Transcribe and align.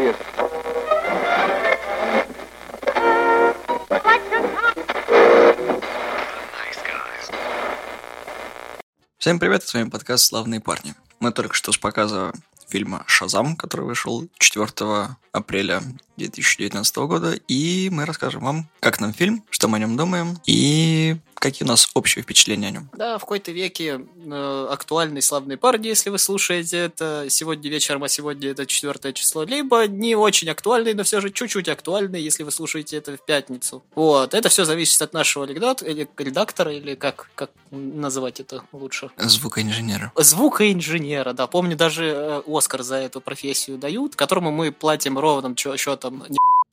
Поехали. 0.00 0.40
Всем 9.18 9.38
привет, 9.38 9.62
с 9.62 9.74
вами 9.74 9.90
подкаст 9.90 10.24
«Славные 10.24 10.60
парни». 10.60 10.94
Мы 11.20 11.32
только 11.32 11.54
что 11.54 11.72
с 11.72 11.76
показа 11.76 12.32
фильма 12.66 13.04
«Шазам», 13.06 13.56
который 13.56 13.84
вышел 13.84 14.26
4 14.38 14.68
апреля 15.32 15.82
2019 16.16 16.96
года, 16.96 17.32
и 17.32 17.90
мы 17.90 18.06
расскажем 18.06 18.42
вам, 18.42 18.70
как 18.80 19.00
нам 19.00 19.12
фильм, 19.12 19.44
что 19.50 19.68
мы 19.68 19.76
о 19.76 19.80
нем 19.80 19.98
думаем, 19.98 20.38
и 20.46 21.18
какие 21.40 21.66
у 21.66 21.68
нас 21.68 21.90
общие 21.94 22.22
впечатления 22.22 22.68
о 22.68 22.70
нем. 22.70 22.90
Да, 22.96 23.18
в 23.18 23.22
какой-то 23.22 23.50
веке 23.50 24.00
э, 24.16 24.66
актуальный 24.70 25.22
славный 25.22 25.56
парни, 25.56 25.88
если 25.88 26.10
вы 26.10 26.18
слушаете 26.18 26.76
это 26.76 27.26
сегодня 27.28 27.70
вечером, 27.70 28.04
а 28.04 28.08
сегодня 28.08 28.50
это 28.50 28.66
четвертое 28.66 29.12
число, 29.12 29.42
либо 29.42 29.86
не 29.88 30.14
очень 30.14 30.48
актуальный, 30.50 30.94
но 30.94 31.02
все 31.02 31.20
же 31.20 31.30
чуть-чуть 31.30 31.68
актуальный, 31.68 32.22
если 32.22 32.42
вы 32.42 32.50
слушаете 32.50 32.98
это 32.98 33.16
в 33.16 33.24
пятницу. 33.24 33.82
Вот, 33.94 34.34
это 34.34 34.48
все 34.50 34.64
зависит 34.64 35.00
от 35.00 35.14
нашего 35.14 35.44
редактора, 35.44 35.90
или, 35.90 36.08
редактора, 36.18 36.72
или 36.72 36.94
как, 36.94 37.30
как 37.34 37.50
называть 37.70 38.40
это 38.40 38.62
лучше? 38.72 39.10
Звукоинженера. 39.16 40.12
Звукоинженера, 40.16 41.32
да. 41.32 41.46
Помню, 41.46 41.76
даже 41.76 42.04
э, 42.04 42.42
Оскар 42.46 42.82
за 42.82 42.96
эту 42.96 43.22
профессию 43.22 43.78
дают, 43.78 44.14
которому 44.14 44.50
мы 44.50 44.72
платим 44.72 45.18
ровным 45.18 45.56
счетом. 45.56 46.24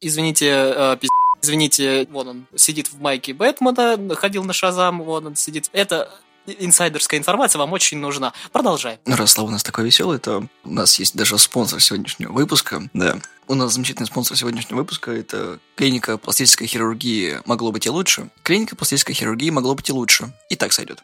Извините, 0.02 0.48
э, 0.48 0.98
пиздец 0.98 1.27
Извините, 1.42 2.08
вон 2.10 2.28
он 2.28 2.48
сидит 2.56 2.92
в 2.92 3.00
майке 3.00 3.34
Бэтмена, 3.34 4.16
ходил 4.16 4.44
на 4.44 4.54
Шазам, 4.54 5.02
вон 5.02 5.28
он 5.28 5.36
сидит. 5.36 5.70
Это 5.74 6.10
инсайдерская 6.48 7.20
информация 7.20 7.60
вам 7.60 7.74
очень 7.74 7.98
нужна. 7.98 8.34
Продолжай. 8.52 9.00
Ну, 9.06 9.16
раз 9.16 9.32
Слава 9.32 9.50
у 9.50 9.52
нас 9.52 9.64
такой 9.64 9.86
веселый, 9.86 10.20
то 10.20 10.48
у 10.64 10.70
нас 10.70 10.98
есть 11.00 11.16
даже 11.16 11.38
спонсор 11.38 11.82
сегодняшнего 11.82 12.32
выпуска. 12.32 12.90
Да. 12.94 13.20
У 13.48 13.54
нас 13.54 13.74
замечательный 13.74 14.06
спонсор 14.06 14.38
сегодняшнего 14.38 14.80
выпуска– 14.80 15.12
это 15.14 15.60
клиника 15.76 16.18
пластической 16.18 16.68
хирургии 16.68 17.40
«Могло 17.46 17.72
быть 17.72 17.86
и 17.86 17.90
лучше». 17.90 18.30
Клиника 18.44 18.76
пластической 18.76 19.16
хирургии 19.16 19.50
«Могло 19.50 19.76
быть 19.76 19.90
и 19.90 19.94
лучше». 19.94 20.34
И 20.50 20.56
так 20.56 20.74
сойдет. 20.74 21.04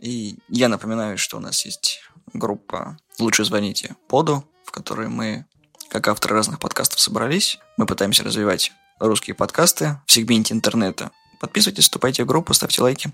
И 0.00 0.36
я 0.48 0.68
напоминаю, 0.68 1.18
что 1.18 1.36
у 1.36 1.40
нас 1.40 1.64
есть 1.64 2.02
группа 2.32 2.98
«Лучше 3.18 3.44
звоните 3.44 3.96
Поду», 4.08 4.44
в 4.64 4.70
которой 4.70 5.08
мы, 5.08 5.46
как 5.88 6.08
авторы 6.08 6.36
разных 6.36 6.60
подкастов, 6.60 7.00
собрались. 7.00 7.58
Мы 7.76 7.86
пытаемся 7.86 8.22
развивать 8.22 8.72
русские 9.00 9.34
подкасты 9.34 9.98
в 10.06 10.12
сегменте 10.12 10.54
интернета. 10.54 11.10
Подписывайтесь, 11.40 11.84
вступайте 11.84 12.22
в 12.22 12.26
группу, 12.26 12.54
ставьте 12.54 12.82
лайки. 12.82 13.10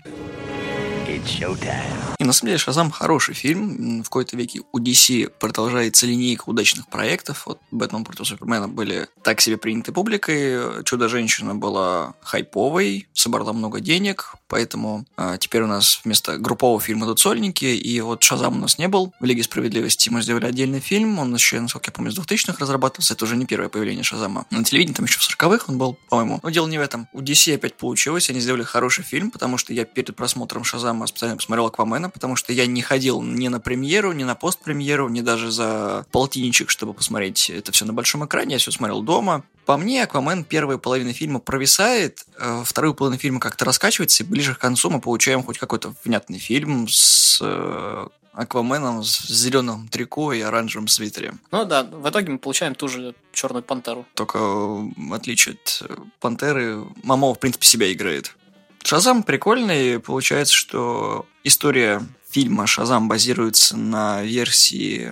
И 2.19 2.23
на 2.23 2.33
самом 2.33 2.49
деле 2.49 2.57
Шазам 2.57 2.91
хороший 2.91 3.35
фильм. 3.35 4.01
В 4.03 4.05
какой-то 4.05 4.35
веке 4.35 4.61
у 4.71 4.79
DC 4.79 5.31
продолжается 5.39 6.05
линейка 6.05 6.43
удачных 6.47 6.87
проектов. 6.87 7.43
Вот 7.45 7.59
Бэтмен 7.71 8.03
против 8.03 8.27
Супермена 8.27 8.67
были 8.67 9.07
так 9.23 9.41
себе 9.41 9.57
приняты 9.57 9.91
публикой. 9.91 10.83
Чудо-женщина 10.83 11.55
была 11.55 12.13
хайповой, 12.21 13.07
собрала 13.13 13.53
много 13.53 13.79
денег. 13.79 14.35
Поэтому 14.47 15.05
а, 15.17 15.37
теперь 15.37 15.61
у 15.63 15.67
нас 15.67 16.01
вместо 16.03 16.37
группового 16.37 16.79
фильма 16.79 17.05
идут 17.05 17.19
сольники. 17.19 17.65
И 17.65 17.99
вот 18.01 18.23
Шазам 18.23 18.57
у 18.57 18.59
нас 18.59 18.77
не 18.77 18.87
был. 18.87 19.13
В 19.19 19.25
Лиге 19.25 19.43
Справедливости 19.43 20.09
мы 20.09 20.21
сделали 20.21 20.45
отдельный 20.45 20.79
фильм. 20.79 21.19
Он 21.19 21.33
еще, 21.33 21.59
насколько 21.59 21.89
я 21.89 21.93
помню, 21.93 22.11
с 22.11 22.19
2000-х 22.19 22.57
разрабатывался. 22.59 23.13
Это 23.13 23.25
уже 23.25 23.35
не 23.35 23.45
первое 23.45 23.69
появление 23.69 24.03
Шазама. 24.03 24.45
На 24.51 24.63
телевидении 24.63 24.95
там 24.95 25.05
еще 25.05 25.19
в 25.19 25.29
40-х 25.29 25.65
он 25.67 25.77
был, 25.77 25.97
по-моему. 26.09 26.39
Но 26.43 26.49
дело 26.49 26.67
не 26.67 26.77
в 26.77 26.81
этом. 26.81 27.07
У 27.13 27.21
DC 27.21 27.55
опять 27.55 27.75
получилось. 27.75 28.29
Они 28.29 28.39
сделали 28.39 28.63
хороший 28.63 29.03
фильм, 29.03 29.31
потому 29.31 29.57
что 29.57 29.73
я 29.73 29.85
перед 29.85 30.15
просмотром 30.15 30.63
Шазама 30.63 31.06
специально 31.07 31.35
посмотрел 31.37 31.67
Аквамена, 31.67 32.09
потому 32.09 32.35
что 32.35 32.53
я 32.53 32.65
не 32.65 32.81
ходил 32.81 33.21
ни 33.21 33.47
на 33.47 33.59
премьеру, 33.59 34.11
ни 34.13 34.23
на 34.23 34.35
постпремьеру, 34.35 35.09
ни 35.09 35.21
даже 35.21 35.51
за 35.51 36.05
полтинничек, 36.11 36.69
чтобы 36.69 36.93
посмотреть 36.93 37.49
это 37.49 37.71
все 37.71 37.85
на 37.85 37.93
большом 37.93 38.25
экране. 38.25 38.53
Я 38.53 38.59
все 38.59 38.71
смотрел 38.71 39.01
дома. 39.01 39.43
По 39.65 39.77
мне, 39.77 40.03
Аквамен 40.03 40.43
первая 40.43 40.77
половина 40.77 41.13
фильма 41.13 41.39
провисает, 41.39 42.25
э, 42.37 42.63
вторую 42.65 42.93
половину 42.93 43.19
фильма 43.19 43.39
как-то 43.39 43.65
раскачивается, 43.65 44.23
и 44.23 44.25
ближе 44.25 44.55
к 44.55 44.59
концу 44.59 44.89
мы 44.89 45.01
получаем 45.01 45.43
хоть 45.43 45.57
какой-то 45.57 45.93
внятный 46.03 46.39
фильм 46.39 46.87
с 46.87 47.39
э, 47.41 48.07
Акваменом 48.37 49.03
с 49.03 49.27
зеленым 49.27 49.87
трико 49.87 50.31
и 50.31 50.41
оранжевым 50.41 50.87
свитере. 50.87 51.33
Ну 51.51 51.65
да, 51.65 51.83
в 51.83 52.07
итоге 52.07 52.33
мы 52.33 52.37
получаем 52.37 52.75
ту 52.75 52.87
же 52.87 53.15
черную 53.33 53.63
пантеру. 53.63 54.05
Только 54.13 54.37
в 54.37 55.13
отличие 55.13 55.55
от 55.55 55.81
пантеры, 56.19 56.85
Мамо, 57.01 57.33
в 57.33 57.39
принципе, 57.39 57.65
себя 57.65 57.91
играет. 57.91 58.35
Шазам 58.87 59.23
прикольный. 59.23 59.99
Получается, 59.99 60.53
что 60.55 61.25
история 61.43 62.01
фильма 62.29 62.67
Шазам 62.67 63.09
базируется 63.09 63.75
на 63.75 64.23
версии 64.23 65.11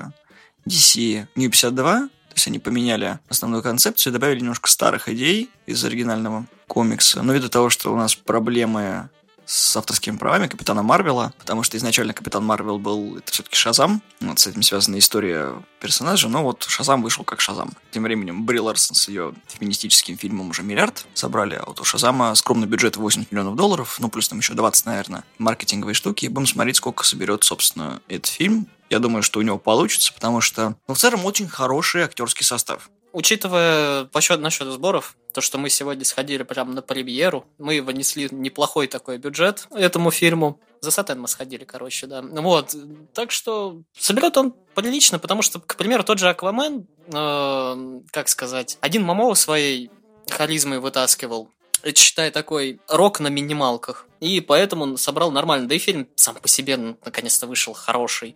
DC 0.66 1.28
New 1.36 1.50
52. 1.50 1.84
То 1.84 2.10
есть 2.36 2.48
они 2.48 2.60
поменяли 2.60 3.20
основную 3.28 3.62
концепцию 3.62 4.12
и 4.12 4.14
добавили 4.14 4.40
немножко 4.40 4.70
старых 4.70 5.10
идей 5.10 5.50
из 5.66 5.84
оригинального 5.84 6.46
комикса. 6.68 7.22
Но 7.22 7.34
ввиду 7.34 7.50
того, 7.50 7.70
что 7.70 7.92
у 7.92 7.98
нас 7.98 8.16
проблемы 8.16 9.10
с 9.46 9.78
авторскими 9.78 10.18
правами 10.18 10.48
Капитана 10.48 10.84
Марвела, 10.84 11.34
потому 11.38 11.64
что 11.64 11.78
изначально 11.78 12.14
Капитан 12.14 12.44
Марвел 12.44 12.80
был, 12.80 13.18
это 13.18 13.32
все-таки 13.32 13.56
Шазам, 13.56 14.02
вот 14.22 14.40
с 14.40 14.48
этим 14.48 14.62
связана 14.62 14.98
история 14.98 15.54
персонажа, 15.80 16.28
но 16.28 16.44
вот 16.44 16.64
Шазам 16.64 17.02
вышел 17.02 17.24
как 17.24 17.42
Шазам. 17.42 17.74
Тем 17.92 18.04
временем 18.04 18.46
Бри 18.46 18.60
Ларсон 18.60 18.96
с 18.96 19.08
ее 19.08 19.34
феминистическим 19.48 20.18
фильмом 20.18 20.50
уже 20.50 20.64
миллиард 20.64 21.06
собрали, 21.14 21.56
а 21.56 21.66
вот 21.66 21.80
у 21.80 21.84
Шазама 21.84 22.34
скромный 22.36 22.68
бюджет 22.68 22.98
80 22.98 23.32
миллионов 23.32 23.56
долларов, 23.56 23.98
ну 24.00 24.10
плюс 24.10 24.28
там 24.28 24.40
еще 24.40 24.54
20, 24.54 24.86
наверное, 24.86 25.24
маркетинговые 25.38 25.96
штуки, 25.96 26.26
и 26.26 26.30
будем 26.30 26.48
смотреть, 26.48 26.78
сколько 26.78 27.04
соберет, 27.04 27.44
собственно, 27.44 28.02
этот 28.08 28.28
фильм. 28.28 28.68
Я 28.90 29.00
думаю, 29.00 29.24
что 29.24 29.40
у 29.40 29.42
него 29.42 29.58
получится, 29.58 30.14
потому 30.14 30.42
что, 30.42 30.76
ну, 30.88 30.94
в 30.94 30.98
целом, 30.98 31.26
очень 31.26 31.48
хороший 31.48 32.04
актерский 32.04 32.46
состав 32.46 32.90
учитывая 33.16 34.10
насчет, 34.14 34.42
насчет 34.42 34.68
сборов, 34.68 35.16
то, 35.34 35.40
что 35.40 35.58
мы 35.58 35.70
сегодня 35.70 36.04
сходили 36.04 36.44
прямо 36.44 36.74
на 36.74 36.82
премьеру, 36.82 37.46
мы 37.58 37.82
внесли 37.82 38.28
неплохой 38.30 38.88
такой 38.88 39.18
бюджет 39.18 39.68
этому 39.72 40.12
фильму. 40.12 40.60
За 40.82 40.92
Сатен 40.92 41.22
мы 41.22 41.30
сходили, 41.30 41.64
короче, 41.64 42.08
да. 42.08 42.22
Вот. 42.22 42.76
Так 43.14 43.32
что 43.32 43.82
соберет 43.98 44.36
он 44.38 44.54
прилично, 44.76 45.18
потому 45.18 45.42
что, 45.42 45.62
к 45.62 45.78
примеру, 45.78 46.04
тот 46.04 46.20
же 46.20 46.30
Аквамен, 46.30 46.88
э, 47.08 48.02
как 48.12 48.28
сказать, 48.28 48.78
один 48.82 49.04
Мамо 49.04 49.34
своей 49.34 49.90
харизмой 50.30 50.80
вытаскивал. 50.80 51.50
Это, 51.84 52.00
считай, 52.00 52.32
такой 52.32 52.82
рок 52.90 53.20
на 53.22 53.28
минималках. 53.28 54.08
И 54.20 54.42
поэтому 54.42 54.84
он 54.84 54.98
собрал 54.98 55.32
нормально. 55.32 55.70
Да 55.70 55.76
и 55.76 55.80
фильм 55.80 56.08
сам 56.16 56.36
по 56.36 56.48
себе 56.48 56.78
наконец-то 56.78 57.48
вышел 57.48 57.74
хороший 57.74 58.36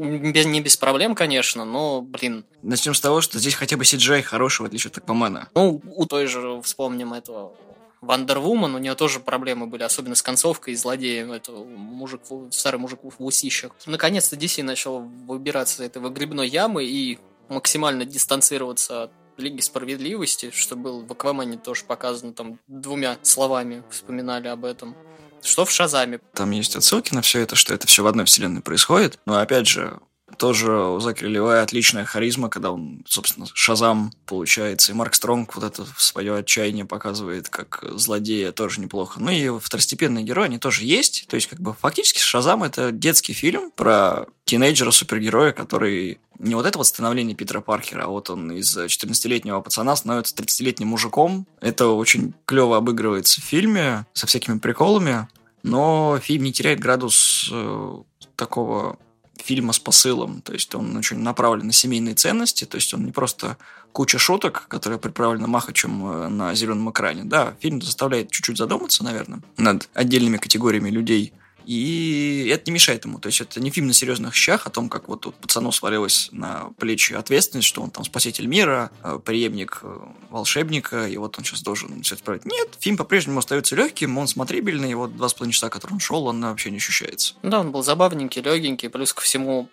без, 0.00 0.46
не 0.46 0.60
без 0.60 0.76
проблем, 0.76 1.14
конечно, 1.14 1.64
но, 1.64 2.00
блин. 2.00 2.44
Начнем 2.62 2.94
с 2.94 3.00
того, 3.00 3.20
что 3.20 3.38
здесь 3.38 3.54
хотя 3.54 3.76
бы 3.76 3.84
CGI 3.84 4.22
хороший, 4.22 4.62
в 4.62 4.64
отличие 4.64 4.90
от 4.90 4.98
Аквамена. 4.98 5.48
Ну, 5.54 5.82
у 5.84 6.06
той 6.06 6.26
же, 6.26 6.60
вспомним 6.62 7.12
этого 7.12 7.52
Вандервумен, 8.00 8.74
у 8.74 8.78
нее 8.78 8.94
тоже 8.94 9.20
проблемы 9.20 9.66
были, 9.66 9.82
особенно 9.82 10.14
с 10.14 10.22
концовкой 10.22 10.72
и 10.72 10.76
злодеем. 10.76 11.32
Это 11.32 11.52
мужик, 11.52 12.22
старый 12.50 12.80
мужик 12.80 13.00
в 13.02 13.24
усищах. 13.24 13.72
Наконец-то 13.84 14.36
DC 14.36 14.62
начал 14.62 15.00
выбираться 15.00 15.82
из 15.82 15.86
этой 15.86 16.00
выгребной 16.00 16.48
ямы 16.48 16.84
и 16.84 17.18
максимально 17.48 18.06
дистанцироваться 18.06 19.04
от 19.04 19.12
Лиги 19.36 19.60
Справедливости, 19.60 20.50
что 20.50 20.76
был 20.76 21.04
в 21.04 21.12
Аквамене 21.12 21.58
тоже 21.58 21.84
показано, 21.84 22.32
там 22.32 22.58
двумя 22.68 23.18
словами 23.22 23.82
вспоминали 23.90 24.48
об 24.48 24.64
этом 24.64 24.96
что 25.42 25.64
в 25.64 25.70
Шазаме. 25.70 26.20
Там 26.34 26.50
есть 26.50 26.76
отсылки 26.76 27.14
на 27.14 27.22
все 27.22 27.40
это, 27.40 27.56
что 27.56 27.74
это 27.74 27.86
все 27.86 28.02
в 28.02 28.06
одной 28.06 28.24
вселенной 28.24 28.60
происходит. 28.60 29.18
Но 29.26 29.38
опять 29.38 29.66
же, 29.66 29.98
тоже 30.36 30.72
у 30.72 31.00
Заки 31.00 31.24
Левая 31.24 31.62
отличная 31.62 32.04
харизма, 32.04 32.48
когда 32.48 32.70
он, 32.70 33.04
собственно, 33.06 33.46
Шазам 33.52 34.12
получается. 34.26 34.92
И 34.92 34.94
Марк 34.94 35.14
Стронг 35.14 35.54
вот 35.54 35.64
это 35.64 35.86
свое 35.98 36.36
отчаяние 36.36 36.84
показывает 36.84 37.48
как 37.48 37.84
злодея 37.94 38.52
тоже 38.52 38.80
неплохо. 38.80 39.20
Ну 39.20 39.30
и 39.30 39.58
второстепенные 39.58 40.24
герои, 40.24 40.46
они 40.46 40.58
тоже 40.58 40.84
есть. 40.84 41.26
То 41.28 41.36
есть, 41.36 41.46
как 41.48 41.60
бы, 41.60 41.74
фактически 41.74 42.20
Шазам— 42.20 42.62
это 42.64 42.90
детский 42.90 43.34
фильм 43.34 43.70
про 43.70 44.26
тинейджера-супергероя, 44.46 45.52
который 45.52 46.20
не 46.38 46.54
вот 46.54 46.64
это 46.64 46.78
вот 46.78 46.86
становление 46.86 47.36
Питера 47.36 47.60
Паркера, 47.60 48.04
а 48.04 48.08
вот 48.08 48.30
он 48.30 48.50
из 48.52 48.74
14-летнего 48.76 49.60
пацана 49.60 49.94
становится 49.94 50.34
30-летним 50.34 50.88
мужиком. 50.88 51.46
Это 51.60 51.88
очень 51.88 52.32
клево 52.46 52.78
обыгрывается 52.78 53.42
в 53.42 53.44
фильме 53.44 54.06
со 54.14 54.26
всякими 54.26 54.58
приколами, 54.58 55.28
но 55.62 56.18
фильм 56.22 56.44
не 56.44 56.52
теряет 56.52 56.80
градус 56.80 57.48
э, 57.52 57.96
такого 58.36 58.98
фильма 59.42 59.72
с 59.72 59.78
посылом. 59.78 60.42
То 60.42 60.52
есть 60.52 60.74
он 60.74 60.96
очень 60.96 61.18
направлен 61.18 61.66
на 61.66 61.72
семейные 61.72 62.14
ценности, 62.14 62.64
то 62.64 62.76
есть 62.76 62.92
он 62.94 63.04
не 63.04 63.12
просто 63.12 63.56
куча 63.92 64.18
шуток, 64.18 64.66
которые 64.68 64.98
приправлены 64.98 65.46
махачем 65.46 66.06
э, 66.06 66.28
на 66.28 66.54
зеленом 66.54 66.90
экране. 66.90 67.24
Да, 67.24 67.54
фильм 67.60 67.82
заставляет 67.82 68.30
чуть-чуть 68.30 68.58
задуматься, 68.58 69.04
наверное, 69.04 69.40
над 69.56 69.88
отдельными 69.94 70.36
категориями 70.36 70.90
людей, 70.90 71.32
и 71.66 72.50
это 72.52 72.64
не 72.66 72.72
мешает 72.72 73.04
ему. 73.04 73.18
То 73.18 73.28
есть 73.28 73.40
это 73.40 73.60
не 73.60 73.70
фильм 73.70 73.86
на 73.86 73.92
серьезных 73.92 74.34
щах 74.34 74.66
о 74.66 74.70
том, 74.70 74.88
как 74.88 75.08
вот 75.08 75.20
тут 75.20 75.34
пацану 75.36 75.72
свалилась 75.72 76.28
на 76.32 76.70
плечи 76.78 77.12
ответственность, 77.12 77.68
что 77.68 77.82
он 77.82 77.90
там 77.90 78.04
спаситель 78.04 78.46
мира, 78.46 78.90
э, 79.02 79.18
преемник 79.24 79.80
э, 79.82 79.98
волшебника, 80.30 81.06
и 81.06 81.16
вот 81.16 81.38
он 81.38 81.44
сейчас 81.44 81.62
должен 81.62 82.02
все 82.02 82.14
исправить. 82.14 82.44
Нет, 82.44 82.68
фильм 82.78 82.96
по-прежнему 82.96 83.38
остается 83.38 83.76
легким, 83.76 84.18
он 84.18 84.26
смотрибельный, 84.26 84.90
и 84.90 84.94
вот 84.94 85.16
два 85.16 85.28
с 85.28 85.34
половиной 85.34 85.52
часа, 85.52 85.68
которые 85.68 85.94
он 85.94 86.00
шел, 86.00 86.26
он 86.26 86.40
вообще 86.40 86.70
не 86.70 86.78
ощущается. 86.78 87.34
Да, 87.42 87.60
он 87.60 87.70
был 87.72 87.82
забавненький, 87.82 88.42
легенький, 88.42 88.88
плюс 88.88 89.12
ко 89.12 89.20
всему 89.20 89.68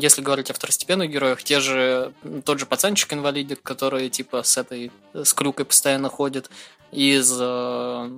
Если 0.00 0.22
говорить 0.22 0.50
о 0.50 0.54
второстепенных 0.54 1.10
героях, 1.10 1.42
те 1.42 1.58
же, 1.58 2.12
тот 2.44 2.60
же 2.60 2.66
пацанчик-инвалидик, 2.66 3.62
который 3.62 4.08
типа 4.08 4.42
с 4.42 4.56
этой, 4.56 4.92
с 5.12 5.34
крюкой 5.34 5.64
постоянно 5.64 6.08
ходит, 6.08 6.50
из 6.92 7.36
э, 7.40 8.10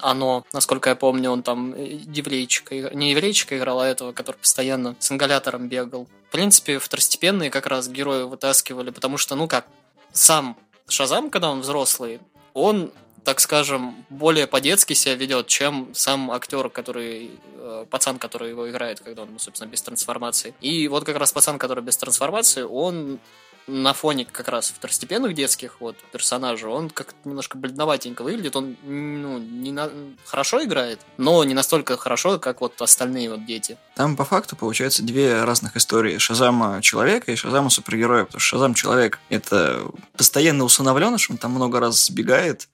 оно, 0.00 0.44
насколько 0.52 0.90
я 0.90 0.96
помню, 0.96 1.30
он 1.30 1.42
там 1.42 1.74
еврейчика, 1.76 2.94
не 2.94 3.10
еврейчика 3.10 3.58
играл, 3.58 3.80
а 3.80 3.86
этого, 3.86 4.12
который 4.12 4.36
постоянно 4.36 4.96
с 4.98 5.12
ингалятором 5.12 5.68
бегал. 5.68 6.08
В 6.28 6.32
принципе, 6.32 6.78
второстепенные 6.78 7.50
как 7.50 7.66
раз 7.66 7.88
герои 7.88 8.22
вытаскивали, 8.22 8.90
потому 8.90 9.18
что, 9.18 9.34
ну 9.34 9.48
как, 9.48 9.66
сам 10.12 10.56
Шазам, 10.88 11.30
когда 11.30 11.50
он 11.50 11.60
взрослый, 11.60 12.20
он 12.54 12.90
так 13.28 13.40
скажем, 13.40 14.06
более 14.08 14.46
по-детски 14.46 14.94
себя 14.94 15.14
ведет, 15.14 15.48
чем 15.48 15.90
сам 15.92 16.30
актер, 16.30 16.70
который 16.70 17.30
э, 17.58 17.84
пацан, 17.90 18.18
который 18.18 18.48
его 18.48 18.70
играет, 18.70 19.00
когда 19.00 19.24
он, 19.24 19.38
собственно, 19.38 19.68
без 19.68 19.82
трансформации. 19.82 20.54
И 20.62 20.88
вот 20.88 21.04
как 21.04 21.18
раз 21.18 21.30
пацан, 21.30 21.58
который 21.58 21.84
без 21.84 21.98
трансформации, 21.98 22.62
он 22.62 23.18
на 23.66 23.92
фоне 23.92 24.24
как 24.24 24.48
раз 24.48 24.70
второстепенных 24.70 25.34
детских 25.34 25.82
вот 25.82 25.94
персонажей, 26.10 26.70
он 26.70 26.88
как-то 26.88 27.16
немножко 27.26 27.58
бледноватенько 27.58 28.22
выглядит, 28.22 28.56
он 28.56 28.76
ну, 28.82 29.36
не 29.36 29.72
на... 29.72 29.90
хорошо 30.24 30.64
играет, 30.64 31.00
но 31.18 31.44
не 31.44 31.52
настолько 31.52 31.98
хорошо, 31.98 32.38
как 32.38 32.62
вот 32.62 32.80
остальные 32.80 33.28
вот 33.28 33.44
дети. 33.44 33.76
Там 33.94 34.16
по 34.16 34.24
факту 34.24 34.56
получается 34.56 35.02
две 35.02 35.44
разных 35.44 35.76
истории. 35.76 36.16
Шазама 36.16 36.80
человека 36.80 37.30
и 37.30 37.36
Шазама 37.36 37.68
супергероя, 37.68 38.24
потому 38.24 38.40
что 38.40 38.56
Шазам 38.56 38.72
человек 38.72 39.18
это 39.28 39.82
постоянно 40.16 40.64
усыновленыш, 40.64 41.28
он 41.28 41.36
там 41.36 41.50
много 41.50 41.78
раз 41.78 42.06
сбегает, 42.06 42.68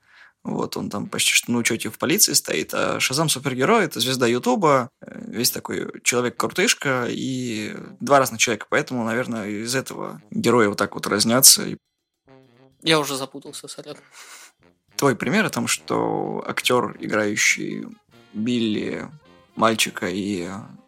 вот, 0.45 0.77
он 0.77 0.91
там 0.91 1.07
почти 1.07 1.31
что 1.33 1.51
на 1.51 1.57
учете 1.57 1.89
в 1.89 1.97
полиции 1.97 2.33
стоит. 2.33 2.71
А 2.73 2.99
Шазам 2.99 3.29
супергерой– 3.29 3.85
это 3.85 3.99
звезда 3.99 4.27
Ютуба, 4.27 4.89
э, 5.01 5.23
весь 5.27 5.49
такой 5.49 5.91
человек-крутышка 6.03 7.07
и 7.09 7.75
два 7.99 8.19
разных 8.19 8.39
человека. 8.39 8.67
Поэтому, 8.69 9.03
наверное, 9.03 9.47
из 9.47 9.73
этого 9.73 10.21
герои 10.29 10.67
вот 10.67 10.77
так 10.77 10.93
вот 10.93 11.07
разнятся. 11.07 11.63
Я 12.83 12.99
уже 12.99 13.15
запутался, 13.15 13.67
сорян. 13.67 13.97
Твой 14.97 15.15
пример 15.15 15.45
о 15.45 15.49
том, 15.49 15.67
что 15.67 16.45
актер, 16.47 16.95
играющий 16.99 17.87
Билли, 18.33 19.09
мальчика 19.55 20.07
и 20.07 20.47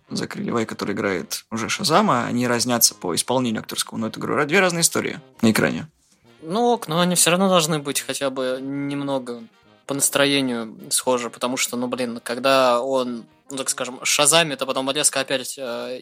Закрылевай, 0.10 0.65
который 0.65 0.94
играет 0.94 1.45
уже 1.51 1.68
Шазама, 1.68 2.25
они 2.25 2.48
разнятся 2.48 2.95
по 2.95 3.13
исполнению 3.15 3.62
актерского. 3.62 3.98
Но 3.98 4.07
это, 4.07 4.19
говорю, 4.19 4.45
две 4.45 4.60
разные 4.60 4.81
истории 4.81 5.19
на 5.42 5.51
экране. 5.51 5.89
Ну 6.42 6.66
ок, 6.66 6.88
но 6.88 7.00
они 7.00 7.16
все 7.16 7.31
равно 7.31 7.50
должны 7.50 7.80
быть 7.80 8.01
хотя 8.01 8.30
бы 8.30 8.60
немного 8.62 9.44
по 9.86 9.94
настроению 9.94 10.78
схожи, 10.89 11.30
потому 11.30 11.57
что, 11.57 11.78
ну, 11.78 11.88
блин, 11.88 12.19
когда 12.24 12.81
он, 12.81 13.25
ну, 13.50 13.57
так 13.57 13.69
скажем, 13.69 14.00
шазамит, 14.04 14.62
а 14.62 14.66
потом 14.66 14.92
резко 14.92 15.22
опять 15.22 15.57
э, 15.57 16.01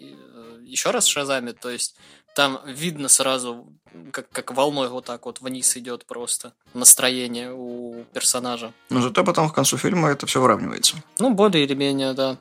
еще 0.64 0.90
раз 0.92 1.06
шазамит, 1.06 1.60
то 1.60 1.70
есть 1.70 1.96
там 2.36 2.60
видно 2.66 3.08
сразу, 3.08 3.66
как, 4.12 4.30
как 4.30 4.54
волной 4.54 4.90
вот 4.90 5.06
так 5.06 5.26
вот 5.26 5.40
вниз 5.40 5.78
идет 5.78 6.06
просто 6.06 6.54
настроение 6.74 7.54
у 7.54 8.04
персонажа. 8.12 8.74
Но 8.90 9.02
зато 9.02 9.24
потом 9.24 9.50
к 9.50 9.56
концу 9.56 9.78
фильма 9.78 10.10
это 10.10 10.26
все 10.26 10.42
выравнивается. 10.42 10.98
Ну, 11.20 11.34
более 11.34 11.64
или 11.64 11.76
менее, 11.76 12.14
да. 12.14 12.38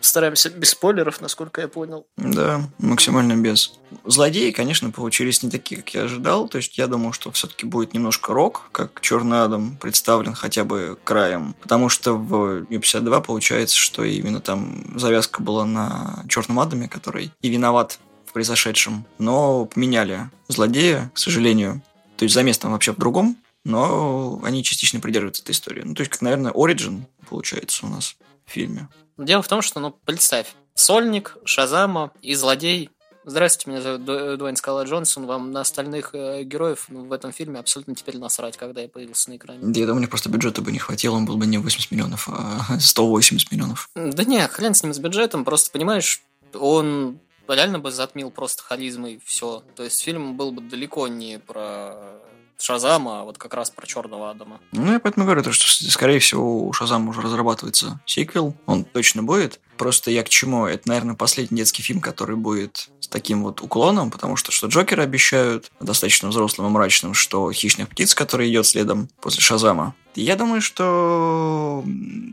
Стараемся 0.00 0.50
без 0.50 0.70
спойлеров, 0.70 1.20
насколько 1.20 1.60
я 1.60 1.68
понял. 1.68 2.06
Да, 2.16 2.62
максимально 2.78 3.36
без. 3.36 3.78
Злодеи, 4.04 4.50
конечно, 4.50 4.90
получились 4.90 5.42
не 5.42 5.50
такие, 5.50 5.80
как 5.80 5.94
я 5.94 6.02
ожидал. 6.02 6.48
То 6.48 6.58
есть 6.58 6.78
я 6.78 6.86
думал, 6.86 7.12
что 7.12 7.30
все-таки 7.32 7.66
будет 7.66 7.94
немножко 7.94 8.32
рок, 8.32 8.68
как 8.72 9.00
Черный 9.00 9.42
Адам 9.42 9.76
представлен 9.76 10.34
хотя 10.34 10.64
бы 10.64 10.98
краем. 11.02 11.54
Потому 11.60 11.88
что 11.88 12.14
в 12.14 12.66
Ю-52 12.68 13.22
получается, 13.22 13.76
что 13.76 14.04
именно 14.04 14.40
там 14.40 14.98
завязка 14.98 15.42
была 15.42 15.64
на 15.64 16.24
Черном 16.28 16.60
Адаме, 16.60 16.88
который 16.88 17.32
и 17.40 17.48
виноват 17.48 17.98
в 18.26 18.32
произошедшем. 18.32 19.04
Но 19.18 19.64
поменяли 19.64 20.30
злодея, 20.48 21.10
к 21.14 21.18
сожалению. 21.18 21.82
То 22.16 22.24
есть 22.24 22.34
замес 22.34 22.58
там 22.58 22.72
вообще 22.72 22.92
в 22.92 22.96
другом, 22.96 23.36
но 23.66 24.40
они 24.44 24.62
частично 24.62 25.00
придерживаются 25.00 25.42
этой 25.42 25.50
истории. 25.50 25.82
Ну, 25.84 25.94
то 25.94 26.02
есть, 26.02 26.12
как, 26.12 26.22
наверное, 26.22 26.52
Origin 26.52 27.02
получается 27.28 27.84
у 27.84 27.88
нас 27.88 28.16
в 28.44 28.50
фильме. 28.50 28.88
Дело 29.18 29.42
в 29.42 29.48
том, 29.48 29.60
что, 29.60 29.80
ну, 29.80 29.90
представь, 30.04 30.54
Сольник, 30.74 31.36
Шазама 31.44 32.12
и 32.22 32.34
Злодей. 32.34 32.90
Здравствуйте, 33.24 33.70
меня 33.70 33.82
зовут 33.82 34.04
Дуэйн 34.38 34.54
Скала 34.54 34.84
Джонсон. 34.84 35.26
Вам 35.26 35.50
на 35.50 35.62
остальных 35.62 36.10
э, 36.12 36.44
героев 36.44 36.84
в 36.88 37.12
этом 37.12 37.32
фильме 37.32 37.58
абсолютно 37.58 37.96
теперь 37.96 38.18
насрать, 38.18 38.56
когда 38.56 38.82
я 38.82 38.88
появился 38.88 39.30
на 39.30 39.36
экране. 39.36 39.58
Да, 39.60 39.80
я 39.80 39.86
думаю, 39.86 39.98
мне 39.98 40.08
просто 40.08 40.28
бюджета 40.28 40.62
бы 40.62 40.70
не 40.70 40.78
хватило, 40.78 41.16
он 41.16 41.24
был 41.24 41.36
бы 41.36 41.46
не 41.46 41.58
80 41.58 41.90
миллионов, 41.90 42.28
а 42.30 42.60
180 42.78 43.50
миллионов. 43.50 43.90
Да 43.96 44.22
не, 44.22 44.46
хрен 44.46 44.74
с 44.74 44.84
ним 44.84 44.94
с 44.94 45.00
бюджетом, 45.00 45.44
просто, 45.44 45.72
понимаешь, 45.72 46.22
он 46.54 47.18
реально 47.48 47.80
бы 47.80 47.90
затмил 47.90 48.30
просто 48.30 48.62
харизмой 48.62 49.20
все. 49.24 49.64
То 49.74 49.82
есть 49.82 50.00
фильм 50.00 50.36
был 50.36 50.52
бы 50.52 50.62
далеко 50.62 51.08
не 51.08 51.40
про 51.40 52.20
Шазама, 52.58 53.24
вот 53.24 53.38
как 53.38 53.54
раз 53.54 53.70
про 53.70 53.86
Черного 53.86 54.30
Адама. 54.30 54.60
Ну, 54.72 54.92
я 54.92 55.00
поэтому 55.00 55.26
говорю, 55.26 55.52
что, 55.52 55.90
скорее 55.90 56.18
всего, 56.18 56.66
у 56.66 56.72
Шазама 56.72 57.10
уже 57.10 57.20
разрабатывается 57.20 58.00
сиквел, 58.06 58.54
он 58.66 58.84
точно 58.84 59.22
будет. 59.22 59.60
Просто 59.76 60.10
я 60.10 60.22
к 60.22 60.28
чему? 60.28 60.66
Это, 60.66 60.88
наверное, 60.88 61.14
последний 61.14 61.58
детский 61.58 61.82
фильм, 61.82 62.00
который 62.00 62.36
будет 62.36 62.88
с 63.00 63.08
таким 63.08 63.42
вот 63.42 63.60
уклоном, 63.60 64.10
потому 64.10 64.36
что 64.36 64.52
что 64.52 64.66
Джокера 64.66 65.02
обещают 65.02 65.70
достаточно 65.80 66.28
взрослым 66.28 66.68
и 66.68 66.70
мрачным, 66.70 67.14
что 67.14 67.50
Хищных 67.52 67.88
птиц, 67.88 68.14
который 68.14 68.50
идет 68.50 68.66
следом 68.66 69.08
после 69.20 69.40
Шазама. 69.40 69.94
И 70.16 70.22
я 70.22 70.34
думаю, 70.34 70.62
что 70.62 71.84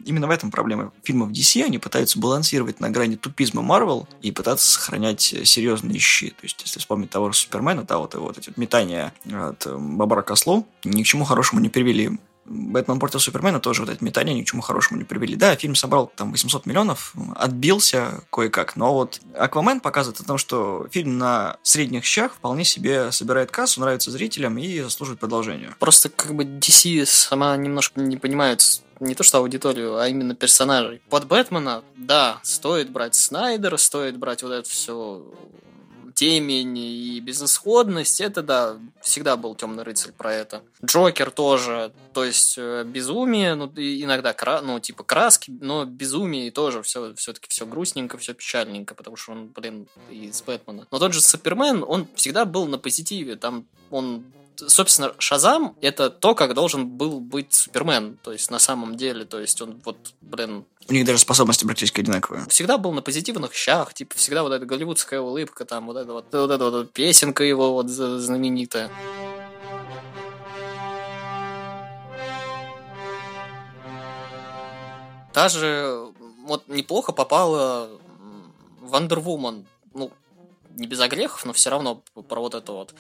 именно 0.06 0.28
в 0.28 0.32
этом 0.32 0.52
проблема 0.52 0.94
фильмов 1.04 1.32
DC. 1.32 1.64
Они 1.64 1.78
пытаются 1.80 2.18
балансировать 2.18 2.80
на 2.80 2.90
грани 2.90 3.18
тупизма 3.18 3.62
Марвел 3.62 4.08
и 4.22 4.32
пытаться 4.32 4.72
сохранять 4.72 5.22
серьезные 5.22 6.00
щи. 6.00 6.30
То 6.30 6.44
есть, 6.44 6.62
если 6.62 6.80
вспомнить 6.80 7.10
того 7.10 7.32
же 7.32 7.38
Супермена, 7.38 7.86
того 7.86 8.10
вот, 8.14 8.38
эти 8.38 8.54
метания 8.56 9.14
от 9.30 9.68
Бабара 9.68 10.22
Косло 10.22 10.66
ни 10.86 11.04
к 11.04 11.06
чему 11.06 11.26
хорошему 11.26 11.60
не 11.60 11.70
привели. 11.70 12.12
Бэтмен 12.46 13.00
против 13.00 13.22
Супермена 13.22 13.60
тоже 13.60 13.82
вот 13.82 13.90
эти 13.90 14.04
метания 14.04 14.34
ни 14.34 14.44
к 14.44 14.46
чему 14.46 14.62
хорошему 14.62 15.00
не 15.00 15.06
привели. 15.06 15.36
Да, 15.36 15.56
фильм 15.56 15.76
собрал 15.76 16.12
там 16.16 16.32
800 16.32 16.66
миллионов, 16.66 17.14
отбился 17.36 18.24
кое-как, 18.32 18.76
но 18.76 18.94
вот 18.94 19.22
Аквамен 19.38 19.80
показывает 19.80 20.20
о 20.20 20.26
том, 20.26 20.38
что 20.38 20.88
фильм 20.92 21.18
на 21.18 21.58
средних 21.64 22.06
щах 22.06 22.34
вполне 22.34 22.66
себе 22.66 23.12
собирает 23.12 23.52
кассу, 23.52 23.80
нравится 23.80 24.12
зрителям 24.12 24.58
и 24.58 24.82
заслуживает 24.82 25.20
продолжения. 25.20 25.76
Просто 25.80 26.10
как 26.10 26.36
бы 26.36 26.44
DC 26.44 27.06
сама 27.06 27.56
немножко 27.56 28.00
не 28.02 28.18
понимает 28.18 28.62
не 29.00 29.16
то 29.16 29.24
что 29.24 29.40
аудиторию, 29.40 29.98
а 29.98 30.08
именно 30.08 30.36
персонажей. 30.36 31.02
Под 31.10 31.28
Бэтмена, 31.28 31.84
да, 31.96 32.40
стоит 32.44 32.90
брать 32.90 33.16
Снайдера, 33.16 33.78
стоит 33.78 34.18
брать 34.18 34.44
вот 34.44 34.52
это 34.52 34.70
все 34.70 35.24
темень 36.24 36.78
и 36.78 37.20
безысходность, 37.20 38.22
это, 38.22 38.42
да, 38.42 38.78
всегда 39.02 39.36
был 39.36 39.56
темный 39.56 39.84
рыцарь 39.84 40.14
про 40.14 40.34
это. 40.34 40.64
Джокер 40.84 41.32
тоже, 41.32 41.92
то 42.14 42.24
есть 42.24 42.56
э, 42.58 42.86
безумие, 42.86 43.56
ну, 43.56 43.66
иногда, 43.76 44.32
кра 44.32 44.62
ну, 44.62 44.80
типа 44.80 45.04
краски, 45.04 45.52
но 45.60 45.84
безумие 45.84 46.50
тоже 46.52 46.82
все, 46.82 47.14
все-таки 47.16 47.50
все 47.50 47.66
грустненько, 47.66 48.18
все 48.18 48.34
печальненько, 48.34 48.96
потому 48.96 49.18
что 49.18 49.34
он, 49.34 49.48
блин, 49.48 49.86
из 50.10 50.42
Бэтмена. 50.42 50.88
Но 50.90 51.00
тот 51.00 51.12
же 51.12 51.20
Супермен, 51.20 51.84
он 51.86 52.08
всегда 52.16 52.46
был 52.46 52.68
на 52.68 52.78
позитиве, 52.78 53.36
там 53.36 53.66
он 53.92 54.24
собственно, 54.56 55.14
Шазам— 55.18 55.76
это 55.82 56.10
то, 56.10 56.36
как 56.36 56.54
должен 56.54 56.88
был 56.88 57.20
быть 57.20 57.54
Супермен, 57.54 58.18
то 58.24 58.32
есть 58.32 58.52
на 58.52 58.60
самом 58.60 58.96
деле, 58.96 59.26
то 59.26 59.40
есть 59.40 59.62
он 59.62 59.82
вот, 59.84 59.98
блин... 60.22 60.66
У 60.88 60.94
них 60.94 61.06
даже 61.06 61.20
способности 61.20 61.66
практически 61.66 62.02
одинаковые. 62.02 62.46
Всегда 62.50 62.78
был 62.78 62.92
на 62.92 63.02
позитивных 63.02 63.54
щах, 63.54 63.94
типа 63.94 64.16
всегда 64.18 64.44
вот 64.44 64.52
эта 64.52 64.66
голливудская 64.66 65.22
улыбка, 65.22 65.66
там 65.66 65.88
вот 65.88 65.98
эта 65.98 66.14
вот, 66.14 66.26
вот 66.32 66.52
эта 66.52 66.70
вот 66.70 66.92
песенка 66.92 67.44
его 67.44 67.74
вот 67.74 67.90
знаменитая. 67.90 68.90
Даже 75.34 76.12
вот 76.46 76.68
неплохо 76.68 77.12
попала 77.12 77.90
Вандервумен. 78.82 79.66
Ну, 79.94 80.12
не 80.76 80.88
без 80.88 81.00
огрехов, 81.00 81.46
но 81.46 81.54
все 81.54 81.70
равно 81.70 82.04
про 82.28 82.40
вот 82.40 82.56
это 82.56 82.72
вот 82.72 82.94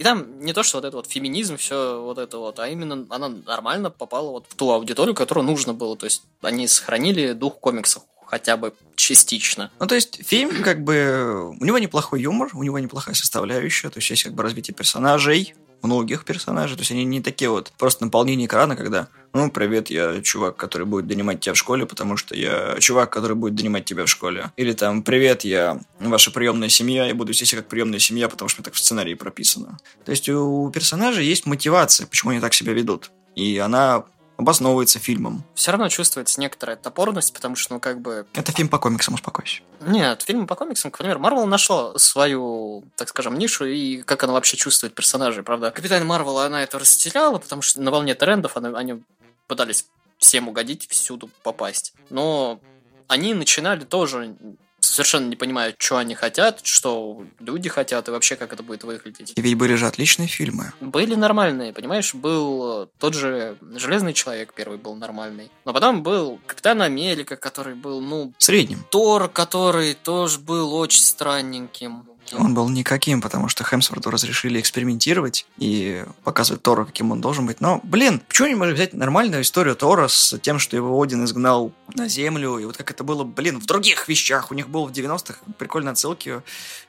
и 0.00 0.02
там 0.02 0.40
не 0.40 0.54
то, 0.54 0.62
что 0.62 0.78
вот 0.78 0.86
это 0.86 0.96
вот 0.96 1.06
феминизм, 1.06 1.58
все 1.58 2.02
вот 2.02 2.16
это 2.16 2.38
вот, 2.38 2.58
а 2.58 2.66
именно 2.68 3.04
она 3.10 3.28
нормально 3.28 3.90
попала 3.90 4.30
вот 4.30 4.46
в 4.48 4.54
ту 4.54 4.70
аудиторию, 4.70 5.14
которую 5.14 5.44
нужно 5.44 5.74
было. 5.74 5.94
То 5.94 6.06
есть 6.06 6.22
они 6.40 6.66
сохранили 6.68 7.32
дух 7.32 7.60
комиксов 7.60 8.04
хотя 8.24 8.56
бы 8.56 8.72
частично. 8.96 9.70
Ну, 9.78 9.86
то 9.86 9.94
есть 9.94 10.26
фильм, 10.26 10.62
как 10.62 10.84
бы, 10.84 11.54
у 11.60 11.64
него 11.66 11.78
неплохой 11.78 12.22
юмор, 12.22 12.48
у 12.54 12.62
него 12.62 12.78
неплохая 12.78 13.14
составляющая, 13.14 13.90
то 13.90 13.98
есть 13.98 14.08
есть 14.08 14.22
как 14.22 14.32
бы 14.32 14.42
развитие 14.42 14.74
персонажей, 14.74 15.54
многих 15.82 16.24
персонажей, 16.24 16.76
то 16.76 16.82
есть 16.82 16.90
они 16.90 17.04
не 17.04 17.20
такие 17.20 17.50
вот 17.50 17.72
просто 17.78 18.04
наполнение 18.04 18.46
экрана, 18.46 18.76
когда 18.76 19.08
ну, 19.32 19.50
привет, 19.50 19.90
я 19.90 20.20
чувак, 20.22 20.56
который 20.56 20.86
будет 20.86 21.06
донимать 21.06 21.40
тебя 21.40 21.54
в 21.54 21.56
школе, 21.56 21.86
потому 21.86 22.16
что 22.16 22.34
я 22.34 22.76
чувак, 22.80 23.10
который 23.10 23.36
будет 23.36 23.54
донимать 23.54 23.84
тебя 23.84 24.04
в 24.04 24.08
школе. 24.08 24.50
Или 24.56 24.72
там, 24.72 25.02
привет, 25.02 25.44
я 25.44 25.80
ваша 26.00 26.32
приемная 26.32 26.68
семья, 26.68 27.06
я 27.06 27.14
буду 27.14 27.30
вести 27.30 27.54
как 27.54 27.68
приемная 27.68 28.00
семья, 28.00 28.28
потому 28.28 28.48
что 28.48 28.62
так 28.62 28.74
в 28.74 28.78
сценарии 28.78 29.14
прописано. 29.14 29.78
То 30.04 30.10
есть 30.10 30.28
у 30.28 30.68
персонажей 30.70 31.24
есть 31.24 31.46
мотивация, 31.46 32.06
почему 32.06 32.32
они 32.32 32.40
так 32.40 32.54
себя 32.54 32.72
ведут. 32.72 33.12
И 33.36 33.58
она 33.58 34.04
обосновывается 34.40 34.98
фильмом. 34.98 35.44
Все 35.54 35.70
равно 35.70 35.88
чувствуется 35.88 36.40
некоторая 36.40 36.76
топорность, 36.76 37.32
потому 37.32 37.56
что, 37.56 37.74
ну, 37.74 37.80
как 37.80 38.00
бы... 38.00 38.26
Это 38.32 38.52
фильм 38.52 38.68
по 38.68 38.78
комиксам, 38.78 39.14
успокойся. 39.14 39.62
Нет, 39.80 40.22
фильм 40.22 40.46
по 40.46 40.56
комиксам, 40.56 40.90
к 40.90 40.98
примеру, 40.98 41.20
Марвел 41.20 41.46
нашла 41.46 41.96
свою, 41.98 42.84
так 42.96 43.08
скажем, 43.08 43.38
нишу 43.38 43.66
и 43.66 44.02
как 44.02 44.24
она 44.24 44.32
вообще 44.32 44.56
чувствует 44.56 44.94
персонажей, 44.94 45.42
правда. 45.42 45.70
Капитан 45.70 46.06
Марвел, 46.06 46.38
она 46.38 46.62
это 46.62 46.78
растеряла, 46.78 47.38
потому 47.38 47.62
что 47.62 47.80
на 47.80 47.90
волне 47.90 48.14
трендов 48.14 48.56
она, 48.56 48.76
они 48.78 49.02
пытались 49.46 49.86
всем 50.18 50.48
угодить, 50.48 50.88
всюду 50.88 51.30
попасть. 51.42 51.92
Но 52.08 52.60
они 53.08 53.34
начинали 53.34 53.84
тоже 53.84 54.34
совершенно 54.80 55.28
не 55.28 55.36
понимают, 55.36 55.76
что 55.78 55.96
они 55.96 56.14
хотят, 56.14 56.60
что 56.64 57.24
люди 57.38 57.68
хотят 57.68 58.08
и 58.08 58.10
вообще 58.10 58.36
как 58.36 58.52
это 58.52 58.62
будет 58.62 58.84
выглядеть. 58.84 59.32
И 59.36 59.40
ведь 59.40 59.56
были 59.56 59.74
же 59.74 59.86
отличные 59.86 60.28
фильмы. 60.28 60.72
Были 60.80 61.14
нормальные, 61.14 61.72
понимаешь, 61.72 62.14
был 62.14 62.90
тот 62.98 63.14
же 63.14 63.56
Железный 63.76 64.12
Человек 64.12 64.52
первый 64.54 64.78
был 64.78 64.94
нормальный, 64.94 65.50
но 65.64 65.72
потом 65.72 66.02
был 66.02 66.40
Капитан 66.46 66.82
Америка, 66.82 67.36
который 67.36 67.74
был, 67.74 68.00
ну... 68.00 68.32
Средним. 68.38 68.84
Тор, 68.90 69.28
который 69.28 69.94
тоже 69.94 70.38
был 70.38 70.74
очень 70.74 71.02
странненьким. 71.02 72.09
Он 72.32 72.54
был 72.54 72.68
никаким, 72.68 73.20
потому 73.20 73.48
что 73.48 73.64
Хемсворту 73.64 74.10
разрешили 74.10 74.60
экспериментировать 74.60 75.46
и 75.58 76.04
показывать 76.24 76.62
Тора, 76.62 76.84
каким 76.84 77.10
он 77.12 77.20
должен 77.20 77.46
быть. 77.46 77.60
Но, 77.60 77.80
блин, 77.82 78.20
почему 78.28 78.48
не 78.48 78.54
можем 78.54 78.74
взять 78.74 78.94
нормальную 78.94 79.42
историю 79.42 79.76
Тора 79.76 80.08
с 80.08 80.38
тем, 80.38 80.58
что 80.58 80.76
его 80.76 81.00
Один 81.00 81.24
изгнал 81.24 81.72
на 81.94 82.08
Землю, 82.08 82.58
и 82.58 82.64
вот 82.64 82.76
как 82.76 82.90
это 82.90 83.04
было, 83.04 83.24
блин, 83.24 83.60
в 83.60 83.66
других 83.66 84.08
вещах. 84.08 84.50
У 84.50 84.54
них 84.54 84.68
было 84.68 84.86
в 84.86 84.92
90-х 84.92 85.40
прикольные 85.58 85.92
отсылки 85.92 86.42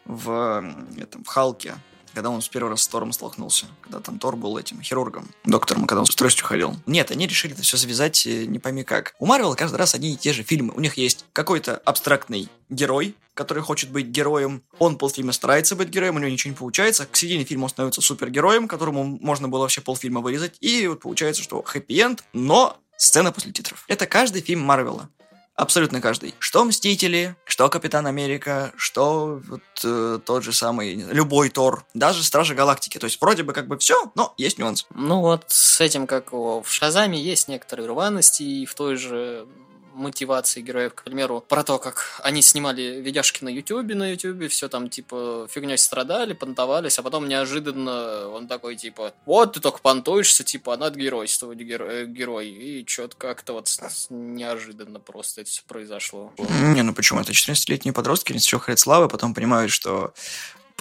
в, 0.06 0.64
этом, 0.98 1.24
в 1.24 1.28
Халке 1.28 1.76
когда 2.14 2.30
он 2.30 2.42
с 2.42 2.50
первый 2.50 2.70
раз 2.70 2.84
с 2.84 2.88
Тором 2.88 3.12
столкнулся, 3.12 3.66
когда 3.82 4.00
там 4.00 4.20
Тор 4.20 4.36
был 4.36 4.58
этим 4.58 4.82
хирургом, 4.82 5.28
доктором, 5.46 5.86
когда 5.86 6.02
он 6.02 6.06
с 6.06 6.16
тростью 6.16 6.46
ходил. 6.46 6.76
Нет, 6.86 7.12
они 7.12 7.28
решили 7.28 7.54
это 7.54 7.64
все 7.64 7.78
связать 7.78 8.26
э, 8.26 8.46
не 8.46 8.60
пойми 8.60 8.84
как. 8.84 9.16
У 9.20 9.26
Марвела 9.26 9.56
каждый 9.56 9.78
раз 9.78 9.96
одни 9.96 10.14
и 10.14 10.18
те 10.18 10.34
же 10.34 10.44
фильмы. 10.44 10.74
У 10.76 10.80
них 10.80 10.98
есть 10.98 11.26
какой-то 11.34 11.78
абстрактный 11.86 12.50
герой, 12.70 13.16
который 13.34 13.64
хочет 13.64 13.92
быть 13.92 14.08
героем. 14.08 14.62
Он 14.80 14.98
полфильма 14.98 15.32
старается 15.32 15.76
быть 15.76 15.90
героем, 15.90 16.16
у 16.16 16.20
него 16.20 16.32
ничего 16.32 16.52
не 16.52 16.58
получается. 16.58 17.06
К 17.06 17.16
середине 17.16 17.44
фильма 17.44 17.64
он 17.64 17.70
становится 17.70 18.02
супергероем, 18.02 18.68
которому 18.68 19.04
можно 19.04 19.48
было 19.48 19.62
вообще 19.62 19.82
полфильма 19.82 20.22
вырезать. 20.22 20.56
И 20.60 20.88
вот 20.88 21.02
получается, 21.02 21.42
что 21.42 21.62
хэппи-энд, 21.62 22.24
но 22.34 22.78
сцена 22.98 23.32
после 23.32 23.52
титров. 23.52 23.84
Это 23.88 24.06
каждый 24.06 24.42
фильм 24.42 24.62
Марвела. 24.62 25.10
Абсолютно 25.56 26.02
каждый. 26.02 26.34
Что 26.40 26.64
Мстители, 26.64 27.36
что 27.46 27.70
Капитан 27.70 28.08
Америка, 28.08 28.72
что 28.78 29.42
вот, 29.48 29.62
э, 29.84 30.20
тот 30.26 30.44
же 30.44 30.54
самый, 30.54 30.96
любой 30.96 31.50
Тор, 31.50 31.86
даже 31.94 32.24
Стражи 32.24 32.56
Галактики. 32.56 32.98
То 32.98 33.06
есть 33.06 33.20
вроде 33.22 33.44
бы 33.44 33.54
как 33.54 33.68
бы 33.68 33.78
все, 33.78 34.12
но 34.16 34.34
есть 34.38 34.58
нюанс. 34.58 34.88
Ну 34.96 35.22
вот 35.22 35.46
с 35.48 35.82
этим, 35.82 36.08
как 36.08 36.32
в 36.32 36.66
Шазаме, 36.66 37.22
есть 37.22 37.48
некоторые 37.48 37.88
рваности, 37.88 38.44
и 38.44 38.66
в 38.66 38.74
той 38.76 38.96
же 38.96 39.48
мотивации 39.94 40.62
героев, 40.62 40.94
к 40.94 41.04
примеру, 41.04 41.44
про 41.48 41.64
то, 41.64 41.80
как 41.80 42.20
они 42.24 42.42
снимали 42.42 43.02
видяшки 43.02 43.44
на 43.44 43.50
Ютубе, 43.50 43.96
на 43.96 44.12
Ютубе, 44.12 44.48
все 44.48 44.70
там, 44.70 44.90
типа, 44.90 45.48
фигней 45.50 45.78
страдали, 45.78 46.34
понтовались, 46.34 47.00
а 47.00 47.04
потом 47.04 47.28
неожиданно 47.28 48.28
он 48.30 48.48
такой, 48.48 48.76
типа, 48.76 49.14
вот 49.26 49.54
ты 49.54 49.60
только 49.60 49.80
понтуешься, 49.80 50.44
типа, 50.44 50.74
а 50.74 50.78
надо 50.78 51.00
геройствовать, 51.00 51.60
геро- 51.60 51.90
э, 51.90 52.06
герой, 52.06 52.50
и 52.50 52.86
что-то 52.88 53.16
как-то 53.18 53.54
вот 53.54 53.70
неожиданно 54.10 55.00
просто 55.00 55.42
это 55.42 55.50
все 55.50 55.64
произошло. 55.68 56.34
Не, 56.38 56.82
ну 56.84 56.94
почему? 56.94 57.20
Это 57.22 57.32
14-летние 57.32 57.94
подростки, 57.94 58.32
они 58.32 58.40
хотят 58.42 58.80
славы, 58.80 59.08
потом 59.08 59.34
понимают, 59.34 59.72
что 59.72 60.14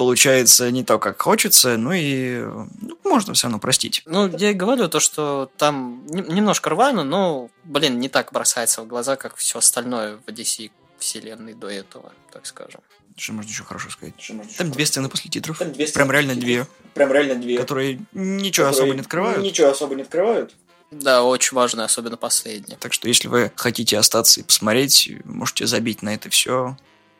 получается 0.00 0.70
не 0.70 0.82
то, 0.82 0.98
как 0.98 1.20
хочется, 1.20 1.76
ну 1.76 1.92
и 1.92 2.38
ну, 2.38 2.98
можно 3.04 3.34
все 3.34 3.48
равно 3.48 3.58
простить. 3.58 4.00
Ну, 4.06 4.34
я 4.34 4.52
и 4.52 4.54
говорю 4.54 4.88
то, 4.88 4.98
что 4.98 5.50
там 5.58 6.06
немножко 6.06 6.70
рвано, 6.70 7.04
но, 7.04 7.50
блин, 7.64 8.00
не 8.00 8.08
так 8.08 8.32
бросается 8.32 8.80
в 8.80 8.86
глаза, 8.86 9.16
как 9.16 9.36
все 9.36 9.58
остальное 9.58 10.16
в 10.16 10.30
DC 10.30 10.70
вселенной 10.98 11.52
до 11.52 11.68
этого, 11.68 12.14
так 12.32 12.46
скажем. 12.46 12.80
Что 13.14 13.34
можно 13.34 13.50
еще 13.50 13.62
хорошо 13.62 13.90
сказать? 13.90 14.14
Там 14.56 14.70
две 14.70 14.86
сцены 14.86 15.10
после 15.10 15.30
титров. 15.30 15.58
Там 15.58 15.70
две 15.70 15.86
Прям 15.86 16.10
реально 16.10 16.34
две. 16.34 16.66
Прям 16.94 17.12
реально 17.12 17.34
две. 17.34 17.58
Которые 17.58 18.00
ничего 18.14 18.68
которые 18.68 18.70
особо 18.70 18.94
не 18.94 19.00
открывают. 19.00 19.42
Ничего 19.42 19.68
особо 19.68 19.94
не 19.96 20.02
открывают. 20.02 20.54
Да, 20.90 21.24
очень 21.24 21.54
важно, 21.54 21.84
особенно 21.84 22.16
последнее. 22.16 22.78
Так 22.78 22.94
что, 22.94 23.06
если 23.06 23.28
вы 23.28 23.52
хотите 23.54 23.98
остаться 23.98 24.40
и 24.40 24.44
посмотреть, 24.44 25.12
можете 25.24 25.66
забить 25.66 26.00
на 26.00 26.14
это 26.14 26.30
все 26.30 26.78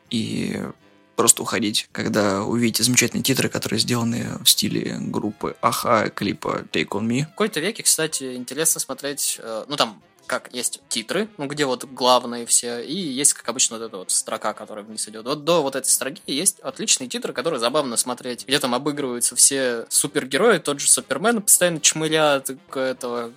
и 0.09 0.63
просто 1.21 1.43
уходить, 1.43 1.87
когда 1.91 2.43
увидите 2.43 2.81
замечательные 2.81 3.21
титры, 3.21 3.47
которые 3.47 3.79
сделаны 3.79 4.39
в 4.43 4.49
стиле 4.49 4.97
группы 4.99 5.55
Аха, 5.61 6.09
клипа 6.09 6.65
Take 6.71 6.89
On 6.89 7.05
Me. 7.05 7.25
В 7.25 7.29
какой-то 7.29 7.59
веке, 7.59 7.83
кстати, 7.83 8.33
интересно 8.35 8.79
смотреть, 8.79 9.39
э, 9.39 9.65
ну 9.67 9.75
там 9.75 10.01
как 10.27 10.49
есть 10.53 10.81
титры, 10.87 11.27
ну, 11.37 11.47
где 11.47 11.65
вот 11.65 11.85
главные 11.85 12.45
все, 12.45 12.79
и 12.79 12.95
есть, 12.95 13.33
как 13.33 13.47
обычно, 13.49 13.77
вот 13.77 13.85
эта 13.85 13.97
вот 13.97 14.11
строка, 14.11 14.53
которая 14.53 14.83
вниз 14.83 15.07
идет. 15.07 15.25
Вот 15.25 15.43
до 15.43 15.61
вот 15.61 15.75
этой 15.75 15.87
строки 15.87 16.21
есть 16.25 16.59
отличные 16.59 17.07
титры, 17.07 17.33
которые 17.33 17.59
забавно 17.59 17.97
смотреть, 17.97 18.45
где 18.47 18.59
там 18.59 18.73
обыгрываются 18.73 19.35
все 19.35 19.85
супергерои, 19.89 20.59
тот 20.59 20.79
же 20.79 20.87
Супермен 20.87 21.41
постоянно 21.41 21.79
чмылят, 21.79 22.49
этого 22.73 23.31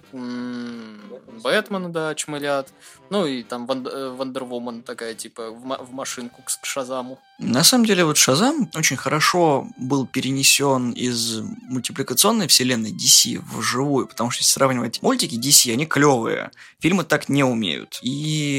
Бэтмена, 1.42 1.88
да, 1.90 2.14
чмылят, 2.14 2.72
ну, 3.10 3.26
и 3.26 3.42
там 3.42 3.66
Ван- 3.66 3.86
э, 3.86 4.08
Вандервумен 4.10 4.82
такая, 4.82 5.14
типа, 5.14 5.50
в, 5.50 5.84
в 5.84 5.92
машинку 5.92 6.42
к 6.42 6.66
Шазаму. 6.66 7.18
На 7.38 7.62
самом 7.62 7.86
деле, 7.86 8.04
вот 8.04 8.16
Шазам 8.16 8.70
очень 8.74 8.96
хорошо 8.96 9.68
был 9.76 10.06
перенесен 10.06 10.92
из 10.92 11.40
мультипликационной 11.40 12.48
вселенной 12.48 12.92
DC 12.92 13.40
в 13.40 13.62
живую, 13.62 14.06
потому 14.06 14.30
что 14.30 14.42
если 14.42 14.52
сравнивать 14.52 15.02
мультики 15.02 15.36
DC, 15.36 15.72
они 15.72 15.86
клевые. 15.86 16.50
Фильмы 16.84 17.04
так 17.04 17.30
не 17.30 17.42
умеют. 17.42 17.98
И 18.02 18.10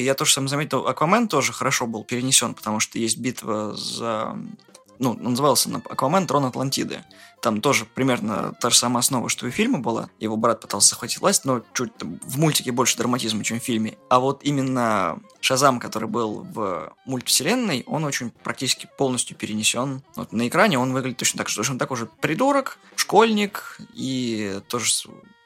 я 0.04 0.16
тоже 0.16 0.34
сам 0.34 0.48
заметил, 0.48 0.88
Аквамен 0.88 1.28
тоже 1.28 1.54
хорошо 1.54 1.86
был 1.86 2.04
перенесен, 2.04 2.56
потому 2.56 2.80
что 2.80 2.98
есть 2.98 3.20
битва 3.20 3.76
за 3.76 4.36
ну, 4.98 5.14
назывался 5.14 5.70
«Аквамен. 5.88 6.26
Трон 6.26 6.46
Атлантиды». 6.46 7.04
Там 7.40 7.62
тоже 7.62 7.86
примерно 7.86 8.56
та 8.60 8.72
же 8.72 8.78
самая 8.78 9.02
основа, 9.02 9.30
что 9.30 9.46
и 9.46 9.52
в 9.52 9.54
фильме 9.54 9.78
была. 9.78 10.10
Его 10.20 10.38
брат 10.38 10.60
пытался 10.60 10.90
захватить 10.90 11.20
власть, 11.20 11.46
но 11.46 11.62
чуть 11.76 11.92
в 12.02 12.40
мультике 12.40 12.72
больше 12.72 12.98
драматизма, 12.98 13.44
чем 13.44 13.60
в 13.60 13.64
фильме. 13.64 13.96
А 14.10 14.20
вот 14.20 14.40
именно 14.42 15.20
Шазам, 15.40 15.80
который 15.80 16.10
был 16.10 16.48
в 16.52 16.96
мультивселенной, 17.06 17.84
он 17.86 18.06
очень 18.06 18.32
практически 18.32 18.90
полностью 18.98 19.38
перенесен. 19.38 20.02
Вот 20.16 20.34
на 20.34 20.48
экране 20.48 20.80
он 20.80 20.94
выглядит 20.94 21.20
точно 21.20 21.38
так, 21.38 21.50
что 21.50 21.62
точно 21.62 21.78
так 21.78 21.92
уже 21.92 22.08
придурок, 22.08 22.80
школьник 22.96 23.80
и 23.94 24.62
тоже 24.68 24.92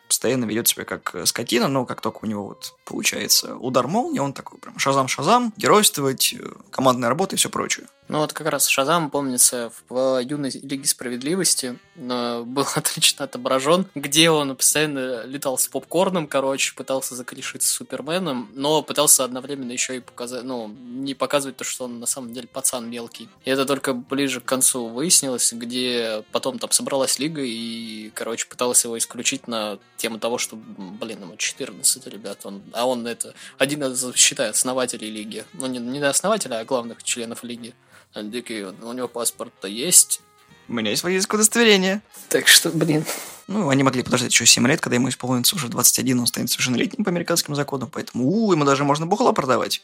постоянно 0.10 0.46
ведет 0.46 0.68
себя 0.68 0.84
как 0.84 1.16
скотина, 1.26 1.68
но 1.68 1.86
как 1.86 2.02
только 2.02 2.20
у 2.24 2.26
него 2.26 2.48
вот 2.48 2.74
получается 2.84 3.56
удар 3.56 3.88
молнии, 3.88 4.20
он 4.20 4.34
такой 4.34 4.60
прям 4.60 4.78
шазам-шазам, 4.78 5.54
геройствовать, 5.56 6.34
э, 6.34 6.44
командная 6.72 7.10
работа 7.10 7.36
и 7.36 7.38
все 7.38 7.50
прочее. 7.50 7.88
Ну 8.10 8.18
вот 8.18 8.34
как 8.34 8.48
раз 8.48 8.66
Шазам, 8.66 9.12
помнится, 9.12 9.72
в 9.88 10.20
юной 10.20 10.50
Лиге 10.64 10.88
Справедливости 10.88 11.78
был 11.96 12.66
отлично 12.76 13.26
отображен, 13.26 13.86
где 13.94 14.32
он 14.32 14.56
постоянно 14.56 15.26
летал 15.26 15.60
с 15.60 15.68
попкорном, 15.68 16.26
короче, 16.26 16.74
пытался 16.74 17.14
закрешить 17.14 17.62
с 17.62 17.70
Суперменом, 17.70 18.50
но 18.56 18.82
пытался 18.82 19.24
одновременно 19.24 19.72
еще 19.72 19.98
и 19.98 20.00
показать, 20.00 20.44
ну, 20.44 20.68
не 20.68 21.14
показывать 21.14 21.58
то, 21.58 21.64
что 21.64 21.86
он 21.86 22.00
на 22.00 22.08
самом 22.08 22.34
деле 22.34 22.48
пацан 22.48 22.90
мелкий. 22.90 23.30
И 23.46 23.52
это 23.52 23.68
только 23.68 23.94
ближе 23.94 24.42
к 24.42 24.46
концу 24.46 24.88
выяснилось, 24.88 25.54
где 25.54 26.24
потом 26.32 26.58
там 26.58 26.72
собралась 26.72 27.20
Лига 27.20 27.44
и, 27.44 28.10
короче, 28.16 28.48
пыталась 28.48 28.84
его 28.86 28.98
исключить 28.98 29.48
на 29.48 29.78
тему 29.98 30.18
того, 30.18 30.40
что, 30.40 30.56
блин, 30.56 31.22
ему 31.22 31.38
14, 31.38 32.08
ребят, 32.08 32.40
он, 32.44 32.64
а 32.74 32.88
он 32.88 33.06
это 33.06 33.36
один 33.60 33.84
из, 33.84 34.16
считает, 34.16 34.56
основателей 34.56 35.12
Лиги. 35.12 35.46
Ну, 35.54 35.68
не, 35.68 35.78
не 35.78 36.00
основателя, 36.00 36.60
а 36.60 36.66
главных 36.66 37.04
членов 37.04 37.44
Лиги. 37.44 37.76
Такие, 38.14 38.74
у 38.82 38.94
него 38.94 39.08
паспорт-то 39.08 39.68
есть. 39.68 40.22
У 40.68 40.74
меня 40.74 40.92
есть 40.92 41.04
водительское 41.04 41.40
удостоверение. 41.40 42.02
Так 42.30 42.48
что, 42.48 42.70
блин. 42.70 43.06
Ну, 43.48 43.70
они 43.70 43.82
могли 43.84 44.04
подождать 44.04 44.32
еще 44.32 44.46
7 44.46 44.68
лет, 44.68 44.80
когда 44.80 44.96
ему 44.96 45.10
исполнится 45.10 45.56
уже 45.56 45.68
21, 45.68 46.20
он 46.20 46.28
станет 46.28 46.52
совершеннолетним 46.52 47.04
по 47.04 47.10
американским 47.10 47.56
законам, 47.56 47.90
поэтому 47.92 48.30
у, 48.30 48.52
ему 48.52 48.64
даже 48.64 48.84
можно 48.84 49.08
бухло 49.08 49.32
продавать. 49.32 49.82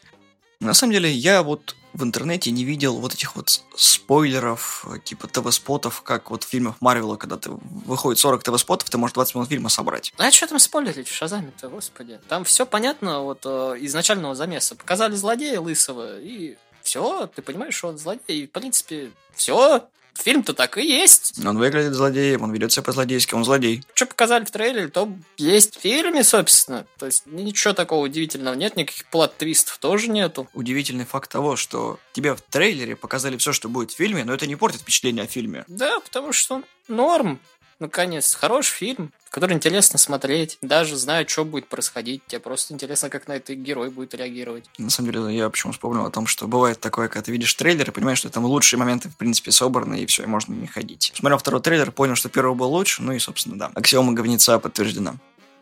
На 0.60 0.74
самом 0.74 0.94
деле, 0.94 1.12
я 1.12 1.44
вот 1.44 1.76
в 1.94 2.04
интернете 2.04 2.52
не 2.52 2.64
видел 2.64 2.98
вот 2.98 3.14
этих 3.14 3.36
вот 3.36 3.64
спойлеров, 3.76 4.86
типа 5.04 5.28
ТВ-спотов, 5.28 6.02
как 6.02 6.30
вот 6.32 6.44
в 6.44 6.48
фильмах 6.48 6.76
Марвела, 6.80 7.16
когда 7.18 7.38
ты 7.38 7.52
выходит 7.52 8.20
40 8.20 8.44
ТВ-спотов, 8.44 8.90
ты 8.90 8.98
можешь 8.98 9.14
20 9.14 9.36
минут 9.36 9.50
фильма 9.50 9.70
собрать. 9.70 10.14
А 10.18 10.32
что 10.32 10.48
там 10.48 10.60
спойлерить 10.60 11.08
в 11.08 11.14
Шазаме-то, 11.14 11.70
господи? 11.70 12.20
Там 12.30 12.44
все 12.44 12.66
понятно 12.66 13.22
вот 13.22 13.42
э, 13.46 13.76
изначального 13.82 14.36
замеса. 14.36 14.76
Показали 14.76 15.16
злодея 15.16 15.60
лысого, 15.60 16.20
и 16.20 16.58
все, 16.86 17.28
ты 17.36 17.42
понимаешь, 17.42 17.76
что 17.76 17.90
он 17.90 17.98
злодей. 17.98 18.48
В 18.48 18.52
принципе, 18.52 19.12
все, 19.36 19.88
фильм-то 20.14 20.54
так 20.54 20.78
и 20.78 20.86
есть. 20.86 21.46
Он 21.46 21.58
выглядит 21.58 21.94
злодеем, 21.94 22.44
он 22.44 22.54
ведет 22.54 22.72
себя 22.72 22.84
по-злодейски, 22.84 23.34
он 23.34 23.44
злодей. 23.44 23.84
Что 23.94 24.06
показали 24.06 24.46
в 24.46 24.52
трейлере, 24.52 24.88
то 24.88 25.10
есть 25.38 25.78
в 25.78 25.82
фильме, 25.82 26.24
собственно. 26.24 26.86
То 26.98 27.06
есть 27.06 27.24
ничего 27.26 27.74
такого 27.74 28.06
удивительного 28.06 28.54
нет, 28.54 28.76
никаких 28.76 29.06
плат-твистов 29.08 29.78
тоже 29.80 30.08
нету. 30.08 30.48
Удивительный 30.54 31.06
факт 31.06 31.32
того, 31.32 31.56
что 31.56 32.00
тебе 32.14 32.36
в 32.36 32.42
трейлере 32.42 32.96
показали 32.96 33.38
все, 33.38 33.52
что 33.52 33.68
будет 33.68 33.92
в 33.92 33.98
фильме, 33.98 34.24
но 34.24 34.34
это 34.34 34.48
не 34.48 34.56
портит 34.56 34.82
впечатление 34.82 35.26
о 35.26 35.28
фильме. 35.28 35.66
Да, 35.68 36.00
потому 36.00 36.32
что 36.32 36.64
норм. 36.88 37.40
Наконец, 37.80 38.34
хороший 38.36 38.74
фильм, 38.74 39.12
который 39.30 39.54
интересно 39.54 40.00
смотреть, 40.00 40.58
даже 40.62 40.96
зная, 40.96 41.28
что 41.28 41.44
будет 41.44 41.68
происходить. 41.68 42.22
Тебе 42.26 42.40
просто 42.40 42.74
интересно, 42.74 43.10
как 43.10 43.28
на 43.28 43.34
это 43.34 43.54
герой 43.54 43.90
будет 43.90 44.14
реагировать. 44.14 44.70
На 44.78 44.90
самом 44.90 45.12
деле, 45.12 45.36
я 45.36 45.50
почему 45.50 45.74
вспомнил 45.74 46.06
о 46.06 46.10
том, 46.10 46.26
что 46.26 46.48
бывает 46.48 46.80
такое, 46.80 47.10
когда 47.10 47.24
ты 47.24 47.32
видишь 47.34 47.54
трейлер 47.54 47.90
и 47.90 47.92
понимаешь, 47.92 48.20
что 48.20 48.30
там 48.30 48.46
лучшие 48.46 48.80
моменты, 48.80 49.10
в 49.10 49.18
принципе, 49.18 49.52
собраны, 49.52 50.00
и 50.00 50.06
все, 50.06 50.24
и 50.24 50.26
можно 50.26 50.54
не 50.54 50.68
ходить. 50.68 51.12
Смотрел 51.16 51.38
второй 51.38 51.62
трейлер, 51.62 51.92
понял, 51.92 52.16
что 52.16 52.30
первый 52.30 52.56
был 52.56 52.70
лучше, 52.70 53.02
ну 53.02 53.12
и, 53.12 53.20
собственно, 53.20 53.60
да. 53.60 53.72
Аксиома 53.76 54.14
говнеца 54.14 54.58
подтверждена. 54.58 55.16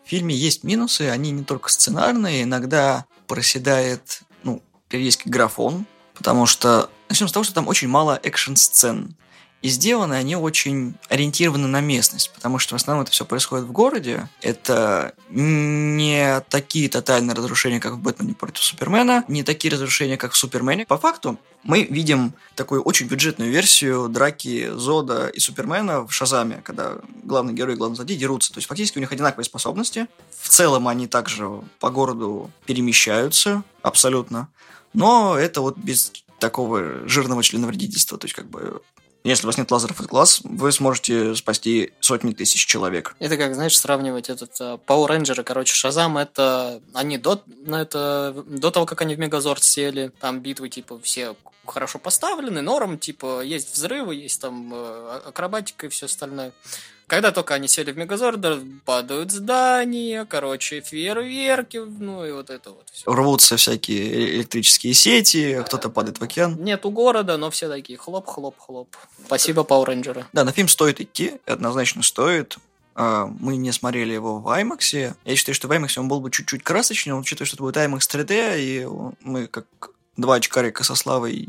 В 0.06 0.10
фильме 0.10 0.36
есть 0.36 0.64
минусы, 0.64 1.10
они 1.10 1.32
не 1.32 1.44
только 1.44 1.70
сценарные, 1.70 2.44
иногда 2.44 3.06
проседает, 3.26 4.22
ну, 4.44 4.62
периодически 4.88 5.30
графон, 5.30 5.88
потому 6.14 6.46
что 6.46 6.92
начнем 7.10 7.28
с 7.28 7.32
того, 7.32 7.44
что 7.44 7.56
там 7.56 7.68
очень 7.68 7.88
мало 7.88 8.20
экшн-сцен. 8.22 9.16
И 9.64 9.70
сделаны 9.70 10.16
они 10.16 10.36
очень 10.36 10.96
ориентированы 11.08 11.68
на 11.68 11.80
местность, 11.80 12.34
потому 12.36 12.60
что 12.60 12.76
в 12.76 12.82
основном 12.82 13.04
это 13.04 13.14
все 13.14 13.24
происходит 13.24 13.66
в 13.66 13.72
городе. 13.72 14.30
Это 14.42 15.14
не 15.30 16.42
такие 16.50 16.90
тотальные 16.90 17.34
разрушения, 17.34 17.80
как 17.80 17.94
в 17.94 18.00
«Бэтмене 18.00 18.34
против 18.34 18.62
Супермена», 18.62 19.24
не 19.30 19.42
такие 19.42 19.74
разрушения, 19.74 20.18
как 20.18 20.34
в 20.34 20.38
«Супермене». 20.38 20.86
По 20.86 20.98
факту 20.98 21.40
мы 21.64 21.84
видим 21.84 22.34
такую 22.56 22.82
очень 22.82 23.08
бюджетную 23.08 23.52
версию 23.52 24.10
драки 24.10 24.70
Зода 24.76 25.30
и 25.30 25.40
Супермена 25.40 26.06
в 26.06 26.12
Шазаме, 26.12 26.62
когда 26.66 26.98
главный 27.24 27.54
герой 27.54 27.76
и 27.76 27.78
главный 27.78 27.96
злодей 27.96 28.18
дерутся. 28.18 28.52
То 28.52 28.58
есть 28.58 28.68
фактически 28.68 28.98
у 28.98 29.02
них 29.02 29.14
одинаковые 29.14 29.46
способности. 29.46 30.08
В 30.42 30.50
целом 30.50 30.90
они 30.90 31.08
также 31.08 31.50
по 31.80 31.90
городу 31.90 32.52
перемещаются 32.66 33.64
абсолютно. 33.82 34.50
Но 34.92 35.38
это 35.38 35.62
вот 35.62 35.78
без 35.78 36.12
такого 36.40 37.08
жирного 37.08 37.42
членовредительства. 37.42 38.18
То 38.18 38.26
есть 38.26 38.36
как 38.36 38.50
бы 38.50 38.82
если 39.30 39.46
у 39.46 39.48
вас 39.48 39.58
нет 39.58 39.72
лазеров 39.72 40.00
из 40.02 40.08
глаз, 40.08 40.42
вы 40.44 40.72
сможете 40.72 41.36
спасти 41.36 41.94
сотни 42.00 42.34
тысяч 42.34 42.66
человек. 42.66 43.16
Это 43.20 43.38
как, 43.38 43.56
знаешь, 43.56 43.78
сравнивать 43.78 44.30
этот 44.30 44.52
uh, 44.60 44.80
Power 44.86 45.08
Ranger, 45.10 45.44
короче, 45.44 45.74
Шазам, 45.74 46.18
это 46.18 46.82
они 46.94 47.18
до, 47.18 47.42
ну, 47.66 47.78
это, 47.78 48.44
до 48.48 48.72
того, 48.72 48.86
как 48.86 49.02
они 49.02 49.16
в 49.16 49.20
Мегазорд 49.20 49.64
сели, 49.64 50.12
там 50.20 50.42
битвы, 50.42 50.70
типа, 50.70 51.00
все 51.00 51.36
хорошо 51.66 52.00
поставлены, 52.00 52.62
норм, 52.62 53.00
типа, 53.00 53.42
есть 53.42 53.74
взрывы, 53.74 54.16
есть 54.16 54.42
там 54.42 54.74
э, 54.74 55.22
акробатика 55.26 55.86
и 55.86 55.90
все 55.90 56.08
остальное. 56.08 56.52
Когда 57.14 57.32
только 57.32 57.54
они 57.54 57.68
сели 57.68 57.92
в 57.92 57.98
Мегазорд, 57.98 58.40
падают 58.86 59.32
здания, 59.32 60.26
короче, 60.26 60.82
фейерверки, 60.82 61.78
ну 61.78 62.26
и 62.26 62.32
вот 62.32 62.50
это 62.50 62.72
вот 62.72 62.90
все. 62.92 63.06
Рвутся 63.06 63.56
всякие 63.56 64.38
электрические 64.38 64.96
сети, 64.96 65.62
кто-то 65.64 65.90
падает 65.90 66.18
в 66.18 66.24
океан. 66.24 66.58
Нету 66.60 66.90
города, 66.90 67.38
но 67.38 67.52
все 67.52 67.70
такие 67.70 68.00
хлоп-хлоп-хлоп. 68.00 68.88
Спасибо, 69.28 69.62
Power 69.62 69.90
Ranger. 69.90 70.26
Да, 70.34 70.44
на 70.44 70.52
фильм 70.52 70.68
стоит 70.68 71.02
идти, 71.02 71.34
однозначно 71.46 72.02
стоит. 72.02 72.58
А, 72.96 73.28
мы 73.40 73.58
не 73.58 73.72
смотрели 73.72 74.12
его 74.12 74.40
в 74.40 74.48
IMAX. 74.48 75.14
Я 75.24 75.36
считаю, 75.36 75.54
что 75.54 75.68
в 75.68 75.72
IMAX 75.72 76.00
он 76.00 76.08
был 76.08 76.20
бы 76.20 76.32
чуть-чуть 76.32 76.64
красочнее, 76.64 77.14
учитывая, 77.14 77.46
что 77.46 77.58
это 77.58 77.64
будет 77.64 77.78
IMAX 77.78 78.00
3D, 78.10 78.56
и 78.58 78.88
мы 79.22 79.46
как 79.46 79.68
два 80.18 80.36
очкарика 80.36 80.84
со 80.84 80.96
Славой 80.96 81.48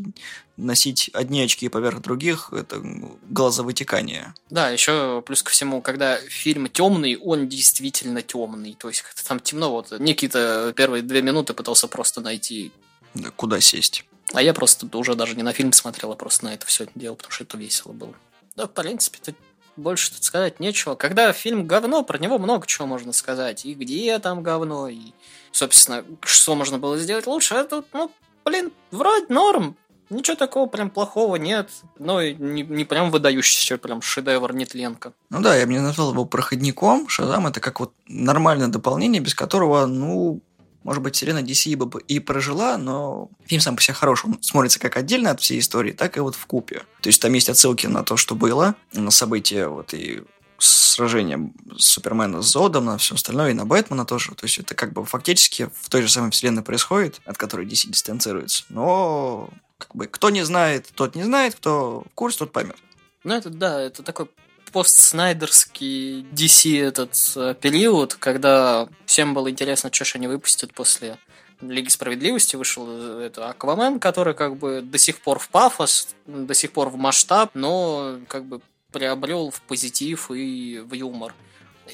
носить 0.56 1.10
одни 1.12 1.42
очки 1.42 1.68
поверх 1.68 2.00
других, 2.00 2.52
это 2.52 2.80
глазовытекание. 3.28 4.34
Да, 4.50 4.70
еще 4.70 5.22
плюс 5.26 5.42
ко 5.42 5.50
всему, 5.50 5.82
когда 5.82 6.16
фильм 6.16 6.68
темный, 6.68 7.16
он 7.16 7.48
действительно 7.48 8.22
темный. 8.22 8.74
То 8.78 8.88
есть 8.88 9.02
как-то 9.02 9.24
там 9.24 9.40
темно. 9.40 9.70
Вот 9.70 9.92
Никита 9.98 10.72
первые 10.76 11.02
две 11.02 11.22
минуты 11.22 11.54
пытался 11.54 11.88
просто 11.88 12.20
найти... 12.20 12.72
Да, 13.14 13.30
куда 13.30 13.60
сесть. 13.60 14.04
А 14.32 14.42
я 14.42 14.54
просто 14.54 14.88
уже 14.96 15.14
даже 15.14 15.36
не 15.36 15.42
на 15.42 15.52
фильм 15.52 15.72
смотрел, 15.72 16.12
а 16.12 16.16
просто 16.16 16.46
на 16.46 16.54
это 16.54 16.66
все 16.66 16.86
делал, 16.94 17.16
потому 17.16 17.32
что 17.32 17.44
это 17.44 17.58
весело 17.58 17.92
было. 17.92 18.14
Да, 18.56 18.66
в 18.66 18.72
принципе, 18.72 19.18
тут 19.24 19.36
больше 19.76 20.12
тут 20.12 20.24
сказать 20.24 20.60
нечего. 20.60 20.94
Когда 20.94 21.32
фильм 21.32 21.66
говно, 21.66 22.02
про 22.04 22.18
него 22.18 22.38
много 22.38 22.66
чего 22.66 22.86
можно 22.86 23.12
сказать. 23.12 23.64
И 23.66 23.74
где 23.74 24.18
там 24.18 24.42
говно, 24.42 24.88
и, 24.88 25.12
собственно, 25.52 26.04
что 26.22 26.54
можно 26.54 26.78
было 26.78 26.96
сделать 26.98 27.26
лучше. 27.26 27.54
А 27.54 27.64
тут, 27.64 27.86
ну, 27.92 28.10
блин, 28.44 28.72
вроде 28.90 29.26
норм. 29.28 29.76
Ничего 30.10 30.36
такого 30.36 30.68
прям 30.68 30.90
плохого 30.90 31.36
нет. 31.36 31.70
Но 31.98 32.22
не, 32.22 32.62
не 32.62 32.84
прям 32.84 33.10
выдающийся 33.10 33.78
прям 33.78 34.02
шедевр 34.02 34.54
нетленка. 34.54 35.12
Ну 35.30 35.40
да, 35.40 35.56
я 35.56 35.66
бы 35.66 35.72
не 35.72 35.80
назвал 35.80 36.12
его 36.12 36.24
проходником. 36.24 37.08
Шазам 37.08 37.46
это 37.46 37.60
как 37.60 37.80
вот 37.80 37.92
нормальное 38.06 38.68
дополнение, 38.68 39.22
без 39.22 39.34
которого, 39.34 39.86
ну, 39.86 40.40
может 40.82 41.02
быть, 41.02 41.16
Сирена 41.16 41.38
DC 41.38 41.76
бы 41.76 42.00
и 42.02 42.20
прожила, 42.20 42.76
но 42.76 43.30
фильм 43.46 43.62
сам 43.62 43.76
по 43.76 43.82
себе 43.82 43.94
хороший. 43.94 44.26
Он 44.26 44.42
смотрится 44.42 44.78
как 44.78 44.96
отдельно 44.96 45.30
от 45.30 45.40
всей 45.40 45.58
истории, 45.58 45.92
так 45.92 46.16
и 46.18 46.20
вот 46.20 46.36
в 46.36 46.46
купе. 46.46 46.82
То 47.00 47.08
есть 47.08 47.20
там 47.22 47.32
есть 47.32 47.48
отсылки 47.48 47.86
на 47.86 48.04
то, 48.04 48.16
что 48.18 48.34
было, 48.34 48.74
на 48.92 49.10
события 49.10 49.66
вот 49.66 49.94
и 49.94 50.22
сражение 50.64 51.52
Супермена 51.76 52.42
с 52.42 52.52
Зодом, 52.52 52.86
на 52.86 52.98
все 52.98 53.14
остальное, 53.14 53.50
и 53.50 53.54
на 53.54 53.66
Бэтмена 53.66 54.04
тоже. 54.04 54.34
То 54.34 54.44
есть 54.44 54.58
это 54.58 54.74
как 54.74 54.92
бы 54.92 55.04
фактически 55.04 55.70
в 55.74 55.88
той 55.88 56.02
же 56.02 56.08
самой 56.08 56.30
вселенной 56.30 56.62
происходит, 56.62 57.20
от 57.24 57.36
которой 57.36 57.66
DC 57.66 57.88
дистанцируется. 57.88 58.64
Но 58.68 59.50
как 59.78 59.94
бы 59.94 60.06
кто 60.06 60.30
не 60.30 60.42
знает, 60.42 60.90
тот 60.94 61.14
не 61.14 61.22
знает, 61.22 61.54
кто 61.54 62.04
в 62.10 62.14
курсе, 62.14 62.38
тот 62.38 62.52
поймет. 62.52 62.76
Ну 63.24 63.34
это 63.34 63.50
да, 63.50 63.80
это 63.80 64.02
такой 64.02 64.28
постснайдерский 64.72 66.22
DC 66.32 66.82
этот 66.82 67.14
э, 67.36 67.54
период, 67.60 68.14
когда 68.14 68.88
всем 69.06 69.32
было 69.32 69.48
интересно, 69.48 69.90
что 69.92 70.04
же 70.04 70.16
они 70.16 70.26
выпустят 70.26 70.74
после 70.74 71.16
Лиги 71.60 71.88
Справедливости 71.88 72.56
вышел 72.56 72.86
э, 72.88 73.26
это 73.26 73.50
Аквамен, 73.50 74.00
который 74.00 74.34
как 74.34 74.56
бы 74.56 74.82
до 74.82 74.98
сих 74.98 75.20
пор 75.20 75.38
в 75.38 75.48
пафос, 75.48 76.08
до 76.26 76.54
сих 76.54 76.72
пор 76.72 76.88
в 76.88 76.96
масштаб, 76.96 77.50
но 77.54 78.18
как 78.28 78.44
бы 78.46 78.60
приобрел 78.94 79.50
в 79.50 79.60
позитив 79.62 80.30
и 80.30 80.78
в 80.78 80.94
юмор. 80.94 81.34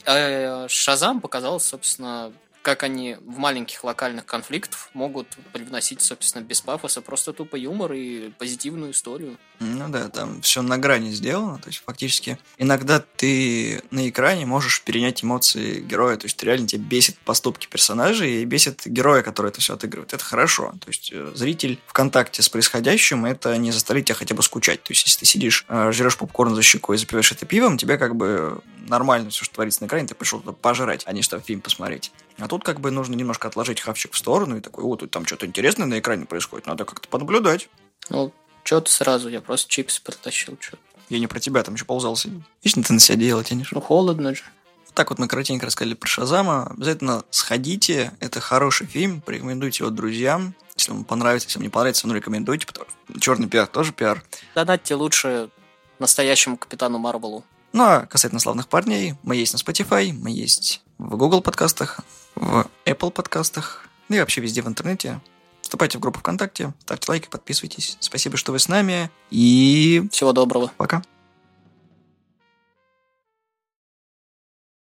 А 0.07 0.67
Шазам 0.69 1.21
показал, 1.21 1.59
собственно, 1.59 2.33
как 2.63 2.83
они 2.83 3.17
в 3.25 3.39
маленьких 3.39 3.85
локальных 3.85 4.27
конфликтах 4.27 4.91
могут 4.93 5.27
привносить, 5.53 6.03
собственно, 6.03 6.43
без 6.43 6.61
пафоса 6.61 7.01
просто 7.01 7.33
тупо 7.33 7.57
юмор 7.57 7.93
и 7.93 8.31
позитивную 8.39 8.93
историю. 8.93 9.39
Ну 9.61 9.89
да, 9.89 10.09
там 10.09 10.41
все 10.43 10.63
на 10.63 10.79
грани 10.79 11.11
сделано, 11.11 11.59
то 11.59 11.69
есть 11.69 11.83
фактически 11.85 12.39
иногда 12.59 13.03
ты 13.17 13.83
на 13.91 14.09
экране 14.09 14.47
можешь 14.47 14.83
перенять 14.83 15.23
эмоции 15.25 15.81
героя, 15.81 16.17
то 16.17 16.27
есть 16.27 16.43
реально 16.43 16.67
тебя 16.67 16.83
бесит 16.83 17.19
поступки 17.19 17.67
персонажей 17.67 18.43
и 18.43 18.45
бесит 18.45 18.83
героя, 18.87 19.23
который 19.23 19.49
это 19.49 19.61
все 19.61 19.75
отыгрывает. 19.75 20.13
Это 20.13 20.25
хорошо, 20.25 20.75
то 20.81 20.89
есть 20.89 21.11
э, 21.13 21.33
зритель 21.35 21.79
в 21.87 21.93
контакте 21.93 22.43
с 22.43 22.49
происходящим, 22.49 23.25
это 23.25 23.57
не 23.57 23.71
заставит 23.71 24.07
тебя 24.07 24.15
хотя 24.15 24.35
бы 24.35 24.43
скучать, 24.43 24.83
то 24.83 24.93
есть 24.93 25.07
если 25.07 25.21
ты 25.21 25.27
сидишь, 25.27 25.65
э, 25.69 25.93
жрешь 25.93 26.17
попкорн 26.17 26.55
за 26.55 26.63
щекой 26.63 26.97
и 26.97 26.99
запиваешь 26.99 27.33
это 27.33 27.47
пивом, 27.47 27.79
тебе 27.79 27.99
как 27.99 28.17
бы 28.17 28.63
нормально 28.89 29.31
все, 29.31 29.45
что 29.45 29.55
творится 29.55 29.83
на 29.83 29.87
экране, 29.87 30.09
ты 30.09 30.15
пришел 30.15 30.41
туда 30.41 30.53
пожрать, 30.53 31.03
а 31.07 31.13
не 31.13 31.23
чтобы 31.23 31.43
фильм 31.43 31.61
посмотреть. 31.61 32.13
А 32.41 32.49
тут 32.49 32.65
как 32.65 32.81
бы 32.81 32.91
нужно 32.91 33.15
немножко 33.15 33.49
отложить 33.49 33.81
хавчик 33.81 34.13
в 34.13 34.19
сторону 34.19 34.57
и 34.57 34.61
такой, 34.61 34.85
о, 34.85 34.97
тут 34.97 35.11
там 35.11 35.27
что-то 35.27 35.47
интересное 35.47 35.87
на 35.87 35.99
экране 35.99 36.27
происходит, 36.27 36.67
надо 36.67 36.85
как-то 36.85 37.09
понаблюдать. 37.09 37.69
Ну, 38.09 38.33
что 38.65 38.81
ты 38.81 38.91
сразу, 38.91 39.29
я 39.29 39.41
просто 39.41 39.71
чипсы 39.71 40.03
притащил, 40.03 40.57
что 40.61 40.79
Я 41.09 41.19
не 41.19 41.27
про 41.27 41.41
тебя, 41.41 41.63
там 41.63 41.75
еще 41.75 41.85
ползал 41.85 42.17
сидел. 42.17 42.43
Вечно 42.63 42.83
ты 42.83 42.93
на 42.93 43.01
себя 43.01 43.17
дело 43.17 43.45
тянешь. 43.45 43.73
Ну, 43.73 43.81
холодно 43.81 44.35
же. 44.35 44.43
Вот 44.87 44.95
так 44.95 45.11
вот 45.11 45.19
мы 45.19 45.29
коротенько 45.29 45.67
рассказали 45.67 45.95
про 45.95 46.09
Шазама. 46.09 46.69
Обязательно 46.71 47.23
сходите, 47.31 48.13
это 48.21 48.41
хороший 48.41 48.87
фильм, 48.87 49.21
порекомендуйте 49.21 49.85
его 49.85 49.91
друзьям. 49.91 50.55
Если 50.77 50.93
вам 50.93 51.05
понравится, 51.05 51.47
если 51.47 51.59
вам 51.59 51.65
не 51.65 51.69
понравится, 51.69 52.09
ну 52.09 52.15
рекомендуйте, 52.15 52.67
потому 52.67 52.87
что 52.87 53.21
черный 53.21 53.49
пиар 53.49 53.67
тоже 53.67 53.93
пиар. 53.93 54.25
Донатьте 54.55 54.95
лучше 54.95 55.51
настоящему 55.99 56.57
капитану 56.57 56.99
Марвелу. 56.99 57.45
Ну 57.73 57.85
а 57.85 58.07
касательно 58.07 58.41
славных 58.41 58.67
парней, 58.67 59.15
мы 59.23 59.37
есть 59.37 59.53
на 59.53 59.59
Spotify, 59.59 60.13
мы 60.13 60.31
есть 60.31 60.83
в 60.99 61.17
Google 61.17 61.41
подкастах, 61.41 62.01
в 62.35 62.67
Apple 62.85 63.11
подкастах, 63.11 63.87
ну 64.09 64.17
и 64.17 64.21
вообще 64.21 64.41
везде 64.41 64.63
в 64.63 64.69
интернете. 64.69 65.21
Вступайте 65.63 65.99
в 65.99 66.01
группу 66.01 66.19
ВКонтакте, 66.19 66.73
ставьте 66.81 67.07
лайки, 67.09 67.29
подписывайтесь. 67.29 67.97
Спасибо, 68.01 68.37
что 68.37 68.53
вы 68.53 68.59
с 68.59 68.69
нами. 68.69 69.11
И... 69.31 70.09
Всего 70.11 70.33
доброго. 70.33 70.73
Пока. 70.77 71.03